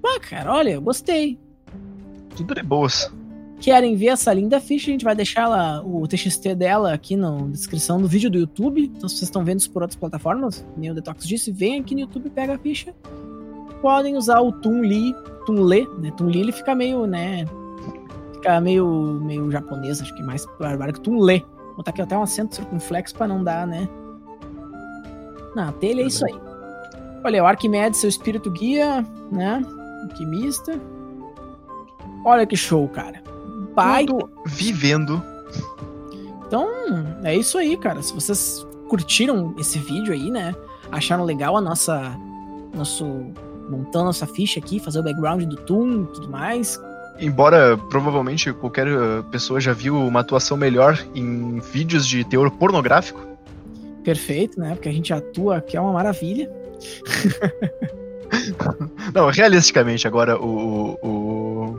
[0.04, 1.38] Ah, cara, olha, eu gostei.
[2.36, 3.12] Tudo de boas.
[3.60, 4.88] Querem ver essa linda ficha?
[4.88, 8.84] A gente vai deixar ela, o TXT dela aqui na descrição do vídeo do YouTube.
[8.84, 11.94] Então, se vocês estão vendo isso por outras plataformas, nem o Detox disse, vem aqui
[11.94, 12.94] no YouTube e pega a ficha.
[13.82, 15.12] Podem usar o Tunli,
[15.44, 16.12] Tunle, né?
[16.16, 17.44] Tunli ele fica meio, né?
[18.34, 21.44] Fica meio, meio japonês, acho que mais barbário que Tunle.
[21.66, 23.88] Vou botar aqui até um acento circunflexo pra não dar, né?
[25.56, 26.34] Na telha é isso aí.
[27.24, 29.60] Olha, o Arquimedes, seu espírito guia, né?
[30.02, 30.78] Alquimista.
[32.24, 33.22] Olha que show, cara.
[33.74, 34.06] Pai.
[34.46, 35.22] Vivendo.
[36.46, 36.68] Então,
[37.22, 38.02] é isso aí, cara.
[38.02, 40.54] Se vocês curtiram esse vídeo aí, né?
[40.90, 42.16] Acharam legal a nossa.
[42.74, 43.04] Nosso.
[43.68, 46.80] Montando nossa ficha aqui, fazer o background do Toon e tudo mais.
[47.20, 53.20] Embora provavelmente qualquer uh, pessoa já viu uma atuação melhor em vídeos de teor pornográfico.
[54.02, 54.74] Perfeito, né?
[54.74, 56.50] Porque a gente atua, que é uma maravilha.
[59.14, 61.78] Não, realisticamente, agora o, o,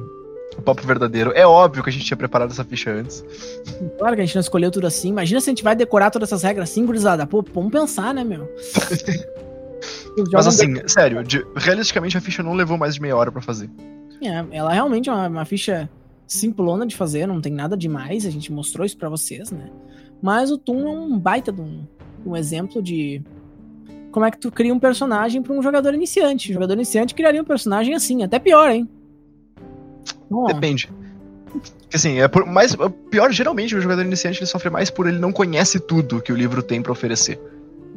[0.57, 1.31] o papo verdadeiro.
[1.33, 3.23] É óbvio que a gente tinha preparado essa ficha antes.
[3.97, 5.09] Claro que a gente não escolheu tudo assim.
[5.09, 7.25] Imagina se a gente vai decorar todas essas regras assim, gurizada.
[7.25, 8.49] Pô, vamos pensar, né, meu?
[10.33, 10.91] Mas assim, de...
[10.91, 13.69] sério, de, realisticamente a ficha não levou mais de meia hora para fazer.
[14.21, 15.89] É, ela realmente é uma, uma, ficha
[16.27, 19.69] simplona de fazer, não tem nada demais, a gente mostrou isso para vocês, né?
[20.21, 21.87] Mas o Toon é um baita de um,
[22.25, 23.21] um exemplo de
[24.11, 26.51] como é que tu cria um personagem para um jogador iniciante.
[26.51, 28.89] O jogador iniciante criaria um personagem assim, até pior, hein?
[30.47, 30.89] Depende.
[31.93, 32.75] Assim, é por, mais,
[33.09, 36.35] pior, geralmente, o jogador iniciante ele sofre mais por ele não conhece tudo que o
[36.35, 37.39] livro tem para oferecer.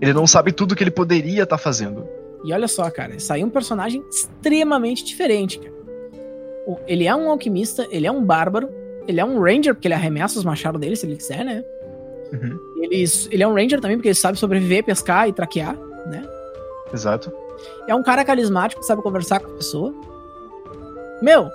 [0.01, 2.07] Ele não sabe tudo que ele poderia estar tá fazendo.
[2.45, 5.73] E olha só, cara, saiu um personagem extremamente diferente, cara.
[6.87, 8.69] Ele é um alquimista, ele é um bárbaro,
[9.07, 11.63] ele é um ranger, porque ele arremessa os machados dele se ele quiser, né?
[12.33, 12.59] Uhum.
[12.83, 15.77] Ele, ele é um ranger também, porque ele sabe sobreviver, pescar e traquear
[16.07, 16.29] né?
[16.93, 17.33] Exato.
[17.87, 19.95] É um cara carismático, sabe conversar com a pessoa.
[21.21, 21.49] Meu.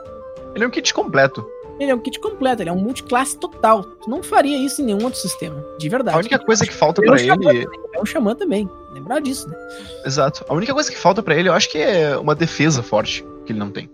[0.56, 1.45] Ele é um kit completo.
[1.80, 3.84] Ele é um kit completo, ele é um multiclasse total.
[3.84, 6.16] Tu não faria isso em nenhum outro sistema, de verdade.
[6.18, 7.28] A única coisa que falta para ele.
[7.28, 9.56] Também, é um xamã também, lembrar disso, né?
[10.04, 10.43] Exato.
[10.50, 13.52] A única coisa que falta para ele, eu acho que é uma defesa forte, que
[13.52, 13.89] ele não tem.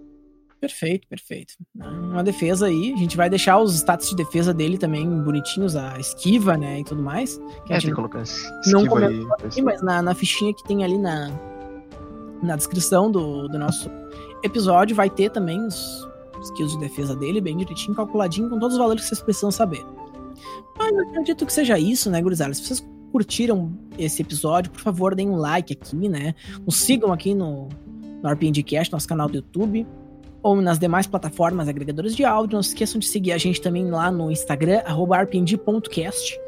[0.64, 1.56] Perfeito, perfeito.
[1.76, 2.94] Uma defesa aí.
[2.94, 6.80] A gente vai deixar os status de defesa dele também bonitinhos, a esquiva, né?
[6.80, 7.38] E tudo mais.
[7.66, 8.24] Que é, a gente colocar
[8.68, 11.30] não comentou aqui, mas na, na fichinha que tem ali na,
[12.42, 13.92] na descrição do, do nosso
[14.42, 16.02] episódio vai ter também os
[16.44, 19.86] skills de defesa dele, bem direitinho, calculadinho, com todos os valores que vocês precisam saber.
[20.78, 22.54] Mas eu acredito que seja isso, né, gurizada?
[22.54, 26.34] Se vocês curtiram esse episódio, por favor, deem um like aqui, né?
[26.66, 27.68] Nos sigam aqui no,
[28.24, 29.86] no RPGcast, nosso canal do YouTube
[30.44, 32.58] ou nas demais plataformas agregadoras de áudio.
[32.58, 36.40] Não se esqueçam de seguir a gente também lá no Instagram, rpng.cast,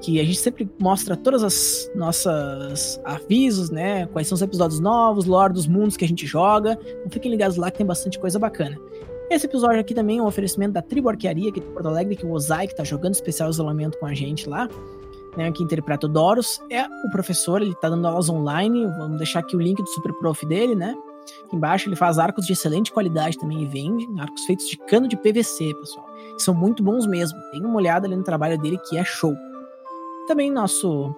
[0.00, 4.06] que a gente sempre mostra todas as nossas avisos, né?
[4.06, 6.78] Quais são os episódios novos, lore dos mundos que a gente joga.
[7.00, 8.78] Então fiquem ligados lá que tem bastante coisa bacana.
[9.28, 12.26] Esse episódio aqui também é um oferecimento da Tribo Arquearia, aqui de Porto Alegre, que
[12.26, 14.68] o Ozai, que tá jogando especial isolamento com a gente lá,
[15.36, 19.38] né, que interpreta o Doros, é o professor, ele tá dando aulas online, vamos deixar
[19.38, 20.94] aqui o link do Super Prof dele, né?
[21.52, 25.16] Embaixo ele faz arcos de excelente qualidade também e vende, arcos feitos de cano de
[25.16, 26.06] PVC, pessoal.
[26.38, 27.38] São muito bons mesmo.
[27.50, 29.34] Tem uma olhada ali no trabalho dele que é show.
[30.26, 31.14] Também nosso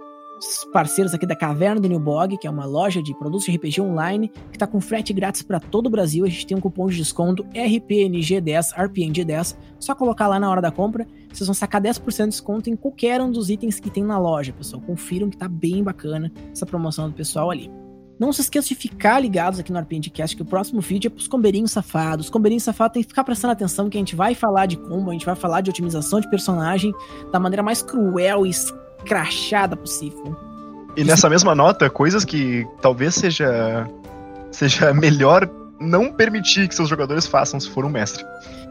[0.72, 3.80] parceiros aqui da Caverna do New Bog, que é uma loja de produtos de RPG
[3.80, 6.24] online, que está com frete grátis para todo o Brasil.
[6.24, 9.57] A gente tem um cupom de desconto RPNG10, RPNG10.
[9.78, 13.20] Só colocar lá na hora da compra, vocês vão sacar 10% de desconto em qualquer
[13.20, 14.82] um dos itens que tem na loja, pessoal.
[14.82, 17.70] Confiram que tá bem bacana essa promoção do pessoal ali.
[18.18, 21.26] Não se esqueça de ficar ligados aqui no RPGcast, que o próximo vídeo é pros
[21.26, 22.26] combeirinhos safados.
[22.26, 25.10] Os combeirinhos safados tem que ficar prestando atenção que a gente vai falar de combo,
[25.10, 26.94] a gente vai falar de otimização de personagem
[27.32, 28.52] da maneira mais cruel e
[29.04, 30.36] crachada possível.
[30.96, 33.88] E nessa mesma nota, coisas que talvez seja,
[34.52, 35.50] seja melhor
[35.80, 38.24] não permitir que seus jogadores façam se for um mestre.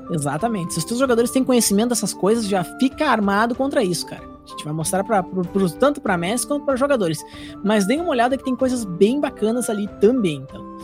[0.09, 0.73] Exatamente.
[0.73, 4.32] Se os teus jogadores têm conhecimento dessas coisas, já fica armado contra isso, cara.
[4.45, 7.23] A gente vai mostrar pra, pro, pro, tanto para mestres quanto para jogadores.
[7.63, 10.77] Mas dê uma olhada que tem coisas bem bacanas ali também, então.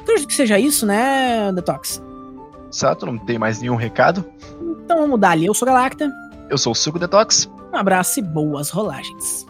[0.00, 2.02] Acredito que seja isso, né, Detox?
[2.72, 4.24] Exato, não tem mais nenhum recado.
[4.84, 5.46] Então vamos dar ali.
[5.46, 6.10] Eu sou Galacta.
[6.50, 7.50] Eu sou o Suco Detox.
[7.72, 9.46] Um abraço e boas rolagens.